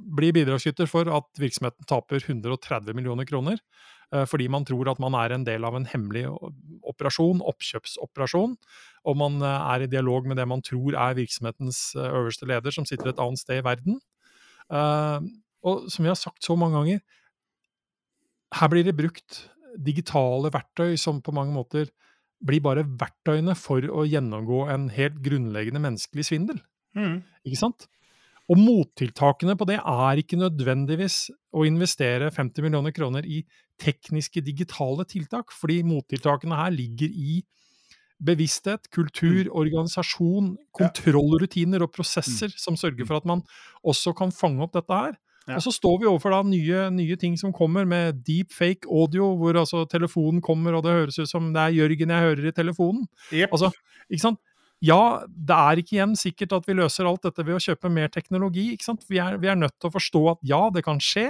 blir 0.00 0.34
bidragsyter 0.34 0.88
for 0.90 1.08
at 1.12 1.28
virksomheten 1.40 1.86
taper 1.88 2.22
130 2.22 2.96
millioner 2.96 3.28
kroner. 3.28 3.58
eh, 4.12 4.26
fordi 4.26 4.48
man 4.48 4.64
tror 4.64 4.90
at 4.90 4.98
man 4.98 5.14
er 5.14 5.32
en 5.34 5.44
del 5.46 5.64
av 5.64 5.76
en 5.76 5.86
hemmelig 5.86 6.24
operasjon, 6.82 7.42
oppkjøpsoperasjon, 7.46 8.56
og 9.06 9.16
man 9.16 9.40
eh, 9.42 9.74
er 9.74 9.84
i 9.84 9.86
dialog 9.86 10.26
med 10.26 10.36
det 10.36 10.48
man 10.48 10.62
tror 10.62 10.96
er 10.98 11.14
virksomhetens 11.14 11.94
eh, 11.94 12.10
øverste 12.10 12.46
leder, 12.46 12.70
som 12.70 12.84
sitter 12.84 13.12
et 13.12 13.22
annet 13.22 13.38
sted 13.38 13.60
i 13.60 13.64
verden. 13.64 14.00
Og 15.62 15.90
som 15.90 16.04
vi 16.04 16.08
har 16.08 16.18
sagt 16.18 16.44
så 16.44 16.56
mange 16.56 16.78
ganger, 16.78 17.00
her 18.54 18.68
blir 18.68 18.84
det 18.86 18.96
brukt 18.96 19.50
digitale 19.78 20.50
verktøy 20.50 20.96
som 20.98 21.22
på 21.22 21.34
mange 21.34 21.54
måter 21.54 21.90
blir 22.40 22.62
bare 22.64 22.84
verktøyene 22.84 23.54
for 23.58 23.84
å 23.84 24.06
gjennomgå 24.08 24.64
en 24.72 24.88
helt 24.94 25.18
grunnleggende 25.24 25.82
menneskelig 25.82 26.28
svindel. 26.30 26.60
Mm. 26.96 27.20
Ikke 27.46 27.60
sant? 27.60 27.86
Og 28.50 28.58
mottiltakene 28.58 29.54
på 29.58 29.66
det 29.68 29.78
er 29.78 30.20
ikke 30.20 30.40
nødvendigvis 30.40 31.28
å 31.54 31.66
investere 31.68 32.32
50 32.34 32.66
millioner 32.66 32.94
kroner 32.94 33.26
i 33.28 33.44
tekniske, 33.80 34.42
digitale 34.42 35.06
tiltak, 35.08 35.54
fordi 35.54 35.80
mottiltakene 35.86 36.58
her 36.58 36.74
ligger 36.74 37.12
i 37.14 37.40
bevissthet, 38.20 38.90
kultur, 38.92 39.46
mm. 39.46 39.54
organisasjon, 39.56 40.52
kontrollrutiner 40.76 41.84
og 41.86 41.92
prosesser 41.94 42.50
mm. 42.50 42.58
som 42.60 42.76
sørger 42.76 43.08
for 43.08 43.20
at 43.20 43.28
man 43.28 43.44
også 43.86 44.12
kan 44.18 44.34
fange 44.34 44.64
opp 44.66 44.74
dette 44.76 44.98
her. 44.98 45.14
Ja. 45.50 45.58
Og 45.58 45.64
så 45.64 45.72
står 45.74 45.96
vi 46.02 46.08
overfor 46.10 46.34
da 46.34 46.44
nye, 46.46 46.84
nye, 46.94 47.16
ting 47.18 47.34
som 47.40 47.54
kommer, 47.54 47.88
med 47.88 48.22
deep 48.26 48.54
fake 48.54 48.86
audio, 48.86 49.32
hvor 49.40 49.58
altså 49.58 49.82
telefonen 49.90 50.38
kommer 50.44 50.78
og 50.78 50.84
det 50.86 50.94
høres 50.94 51.18
ut 51.18 51.30
som 51.30 51.50
det 51.54 51.64
er 51.64 51.76
Jørgen 51.80 52.14
jeg 52.14 52.26
hører 52.28 52.46
i 52.48 52.54
telefonen. 52.54 53.08
Yep. 53.32 53.56
Altså, 53.56 53.72
ikke 54.08 54.24
sant? 54.28 54.40
ja, 54.80 55.00
det 55.28 55.56
er 55.56 55.80
ikke 55.80 55.96
igjen 55.98 56.16
sikkert 56.16 56.54
at 56.56 56.68
vi 56.68 56.76
løser 56.78 57.08
alt 57.08 57.26
dette 57.26 57.44
ved 57.44 57.58
å 57.58 57.62
kjøpe 57.62 57.92
mer 57.92 58.08
teknologi. 58.12 58.70
ikke 58.72 58.86
sant? 58.86 59.04
Vi 59.10 59.20
er, 59.20 59.36
vi 59.40 59.50
er, 59.52 59.58
nødt 59.60 59.76
til 59.76 59.90
å 59.90 59.96
forstå 59.96 60.22
at 60.32 60.46
ja, 60.48 60.60
det 60.72 60.84
kan 60.86 61.00
skje. 61.04 61.28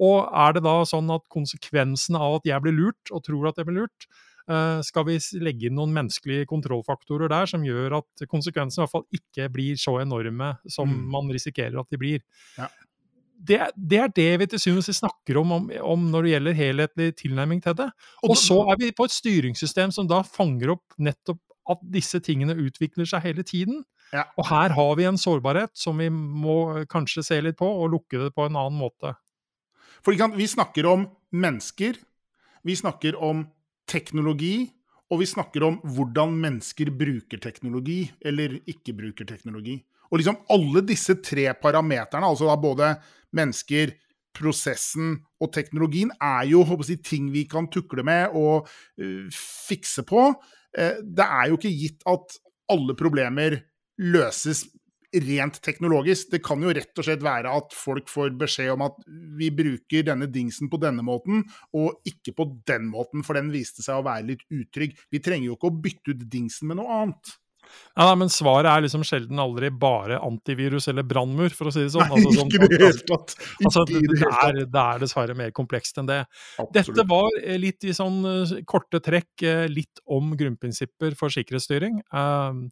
Og 0.00 0.28
er 0.28 0.56
det 0.56 0.64
da 0.64 0.74
sånn 0.88 1.08
at 1.12 1.24
konsekvensene 1.32 2.20
av 2.20 2.38
at 2.38 2.48
jeg 2.48 2.64
blir 2.64 2.76
lurt, 2.76 3.12
og 3.12 3.24
tror 3.24 3.48
at 3.50 3.60
jeg 3.60 3.68
blir 3.68 3.82
lurt, 3.82 4.06
uh, 4.52 4.80
skal 4.84 5.06
vi 5.08 5.16
legge 5.40 5.68
inn 5.68 5.76
noen 5.80 5.92
menneskelige 5.96 6.48
kontrollfaktorer 6.48 7.32
der 7.32 7.48
som 7.48 7.64
gjør 7.64 7.98
at 8.02 8.24
konsekvensene 8.28 8.82
i 8.82 8.84
hvert 8.84 8.94
fall 8.94 9.20
ikke 9.20 9.48
blir 9.52 9.80
så 9.80 9.98
enorme 10.04 10.54
som 10.68 10.88
mm. 10.88 11.02
man 11.16 11.32
risikerer 11.32 11.80
at 11.80 11.92
de 11.92 12.00
blir. 12.00 12.24
Ja. 12.60 12.68
Det, 13.40 13.56
det, 13.72 13.98
er 13.98 14.10
det 14.12 14.30
vi 14.42 14.46
til 14.52 14.60
syvende 14.60 14.82
og 14.82 14.86
sist 14.86 15.00
snakker 15.00 15.38
om, 15.40 15.52
om, 15.56 15.68
om, 15.92 16.02
når 16.12 16.26
det 16.26 16.32
gjelder 16.34 16.58
helhetlig 16.58 17.06
tilnærming 17.22 17.62
til 17.64 17.76
det. 17.78 17.86
Og 18.26 18.36
så 18.36 18.58
er 18.68 18.80
vi 18.82 18.90
på 18.92 19.06
et 19.08 19.14
styringssystem 19.14 19.94
som 19.96 20.08
da 20.10 20.20
fanger 20.26 20.74
opp 20.74 20.98
nettopp 21.00 21.40
at 21.70 21.80
disse 21.94 22.20
tingene 22.24 22.56
utvikler 22.58 23.08
seg 23.08 23.24
hele 23.24 23.44
tiden. 23.46 23.82
Ja. 24.12 24.26
Og 24.40 24.48
her 24.50 24.74
har 24.74 24.92
vi 24.98 25.06
en 25.06 25.20
sårbarhet 25.20 25.72
som 25.78 26.00
vi 26.02 26.08
må 26.10 26.84
kanskje 26.90 27.24
se 27.26 27.40
litt 27.44 27.58
på, 27.60 27.68
og 27.68 27.92
lukke 27.94 28.24
det 28.24 28.32
på 28.34 28.48
en 28.48 28.58
annen 28.58 28.78
måte. 28.80 29.14
For 30.04 30.16
Vi 30.16 30.46
snakker 30.48 30.86
om 30.88 31.06
mennesker, 31.30 31.96
vi 32.64 32.74
snakker 32.76 33.16
om 33.16 33.46
teknologi, 33.86 34.70
og 35.10 35.20
vi 35.20 35.26
snakker 35.26 35.64
om 35.66 35.80
hvordan 35.82 36.36
mennesker 36.38 36.90
bruker 36.94 37.38
teknologi, 37.42 38.10
eller 38.20 38.60
ikke 38.66 38.94
bruker 38.94 39.26
teknologi. 39.26 39.80
Og 40.10 40.20
liksom 40.20 40.40
alle 40.50 40.82
disse 40.86 41.16
tre 41.22 41.48
parameterne, 41.62 42.26
altså 42.26 42.48
da 42.50 42.56
både 42.60 42.94
mennesker, 43.36 43.94
prosessen 44.36 45.16
og 45.42 45.50
teknologien, 45.54 46.12
er 46.22 46.46
jo 46.50 46.62
si, 46.86 46.96
ting 47.02 47.30
vi 47.34 47.44
kan 47.50 47.66
tukle 47.70 48.04
med 48.06 48.36
og 48.38 48.68
uh, 48.68 49.26
fikse 49.34 50.04
på. 50.06 50.28
Uh, 50.76 50.98
det 51.02 51.26
er 51.26 51.50
jo 51.50 51.58
ikke 51.58 51.74
gitt 51.74 52.06
at 52.10 52.38
alle 52.70 52.94
problemer 52.98 53.58
løses 54.00 54.68
rent 55.26 55.58
teknologisk. 55.64 56.30
Det 56.30 56.42
kan 56.46 56.62
jo 56.62 56.72
rett 56.74 56.98
og 56.98 57.06
slett 57.06 57.24
være 57.24 57.52
at 57.58 57.74
folk 57.74 58.10
får 58.10 58.34
beskjed 58.38 58.74
om 58.76 58.86
at 58.86 58.98
vi 59.38 59.50
bruker 59.54 60.06
denne 60.06 60.28
dingsen 60.30 60.70
på 60.70 60.78
denne 60.82 61.04
måten, 61.06 61.42
og 61.74 61.98
ikke 62.06 62.34
på 62.38 62.46
den 62.70 62.88
måten, 62.92 63.24
for 63.26 63.38
den 63.38 63.50
viste 63.54 63.84
seg 63.84 64.00
å 64.00 64.06
være 64.06 64.28
litt 64.32 64.46
utrygg. 64.54 64.94
Vi 65.10 65.22
trenger 65.22 65.50
jo 65.50 65.58
ikke 65.58 65.70
å 65.72 65.80
bytte 65.86 66.14
ut 66.14 66.26
dingsen 66.30 66.70
med 66.70 66.80
noe 66.80 67.00
annet. 67.02 67.34
Ja, 67.94 68.06
nei, 68.06 68.16
men 68.22 68.32
svaret 68.32 68.70
er 68.70 68.84
liksom 68.84 69.04
sjelden 69.06 69.40
aldri 69.42 69.70
bare 69.70 70.20
antivirus 70.24 70.88
eller 70.92 71.06
brannmur, 71.06 71.52
for 71.54 71.70
å 71.70 71.74
si 71.74 71.84
det 71.84 71.92
sånn. 71.94 72.06
Altså, 72.08 72.34
sånn 72.36 72.52
ikke 72.52 72.68
det 72.70 72.82
helt 72.84 73.06
tatt. 73.08 73.34
Altså, 73.64 73.86
det, 73.88 74.02
er, 74.28 74.60
det, 74.60 74.84
er, 74.84 75.02
dessverre 75.02 75.36
mer 75.38 75.54
komplekst 75.56 75.98
enn 76.00 76.10
det. 76.10 76.20
Absolutt. 76.56 76.76
Dette 76.76 77.06
var 77.10 77.40
eh, 77.42 77.58
litt 77.60 77.86
i 77.86 77.96
sånn 77.96 78.20
eh, 78.28 78.54
korte 78.68 79.02
trekk 79.04 79.46
eh, 79.46 79.66
litt 79.70 80.02
om 80.10 80.34
grunnprinsipper 80.38 81.18
for 81.18 81.34
sikkerhetsstyring. 81.34 82.00
Uh, 82.14 82.70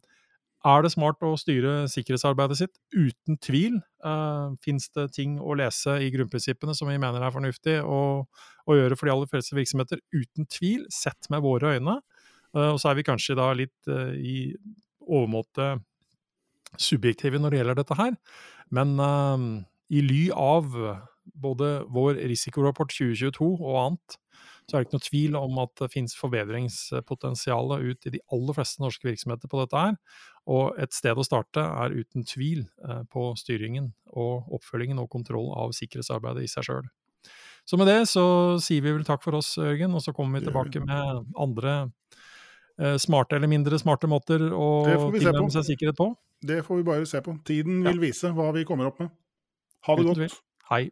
er 0.67 0.83
det 0.83 0.91
smart 0.91 1.21
å 1.23 1.37
styre 1.39 1.85
sikkerhetsarbeidet 1.87 2.57
sitt? 2.59 2.73
Uten 2.91 3.37
tvil. 3.39 3.77
Uh, 4.03 4.55
Fins 4.63 4.89
det 4.95 5.07
ting 5.15 5.37
å 5.39 5.55
lese 5.55 5.95
i 6.03 6.09
grunnprinsippene 6.11 6.75
som 6.75 6.91
vi 6.91 6.97
mener 6.99 7.23
er 7.23 7.31
fornuftig 7.31 7.77
å, 7.79 8.01
å 8.27 8.75
gjøre 8.75 8.97
for 8.99 9.07
de 9.07 9.13
aller 9.13 9.31
fleste 9.31 9.55
virksomheter? 9.55 10.01
Uten 10.11 10.49
tvil, 10.51 10.83
sett 10.91 11.31
med 11.31 11.45
våre 11.45 11.77
øyne. 11.77 11.99
Uh, 12.51 12.73
og 12.73 12.81
så 12.81 12.91
er 12.91 12.99
vi 12.99 13.07
kanskje 13.07 13.37
da 13.39 13.53
litt 13.55 13.91
uh, 13.91 14.11
i 14.11 14.51
overmåte 15.09 15.73
subjektive 16.77 17.41
når 17.41 17.53
det 17.53 17.61
gjelder 17.61 17.81
dette 17.81 17.97
her. 17.97 18.15
Men 18.75 18.95
uh, 19.01 19.65
i 19.89 20.03
ly 20.05 20.29
av 20.35 20.69
både 21.39 21.69
vår 21.93 22.19
risikorapport 22.29 22.93
2022 22.93 23.49
og 23.57 23.77
annet, 23.83 24.17
så 24.69 24.77
er 24.77 24.83
det 24.83 24.87
ikke 24.87 24.97
noe 24.97 25.05
tvil 25.07 25.37
om 25.39 25.59
at 25.63 25.71
det 25.81 25.89
finnes 25.93 26.13
forbedringspotensial 26.17 27.73
ut 27.81 28.05
i 28.05 28.13
de 28.13 28.21
aller 28.33 28.57
fleste 28.57 28.83
norske 28.83 29.07
virksomheter 29.07 29.49
på 29.49 29.61
dette 29.63 29.81
her. 29.81 29.97
Og 30.49 30.77
et 30.81 30.93
sted 30.93 31.17
å 31.17 31.25
starte 31.25 31.63
er 31.63 31.95
uten 31.97 32.25
tvil 32.27 32.67
uh, 32.85 33.01
på 33.09 33.31
styringen 33.39 33.91
og 34.13 34.49
oppfølgingen 34.59 35.01
og 35.01 35.09
kontroll 35.13 35.51
av 35.57 35.73
sikkerhetsarbeidet 35.77 36.45
i 36.45 36.51
seg 36.51 36.69
sjøl. 36.69 36.89
Så 37.67 37.77
med 37.77 37.89
det 37.89 37.99
så 38.09 38.23
sier 38.63 38.81
vi 38.81 38.93
vel 38.95 39.05
takk 39.05 39.21
for 39.21 39.37
oss, 39.37 39.51
Jørgen, 39.59 39.93
og 39.93 40.01
så 40.01 40.13
kommer 40.15 40.39
vi 40.39 40.47
tilbake 40.47 40.81
med 40.81 41.33
andre 41.37 41.73
Eh, 41.79 42.15
Eh, 42.79 42.95
smarte 42.97 43.35
eller 43.35 43.49
mindre 43.51 43.75
smarte 43.79 44.07
måter 44.07 44.39
å 44.55 44.85
tilnærme 45.11 45.51
seg 45.51 45.65
sikkerhet 45.73 45.97
på. 45.99 46.13
Det 46.39 46.61
får 46.63 46.79
vi 46.79 46.85
bare 46.87 47.05
se 47.09 47.19
på. 47.21 47.35
Tiden 47.43 47.81
vil 47.83 47.99
vise 47.99 48.31
hva 48.31 48.53
vi 48.55 48.63
kommer 48.63 48.87
opp 48.87 49.01
med. 49.03 49.11
Ha 49.87 49.95
det 49.95 50.05
Uten 50.05 50.13
godt. 50.13 50.21
Tvil. 50.23 50.33
Hei. 50.71 50.83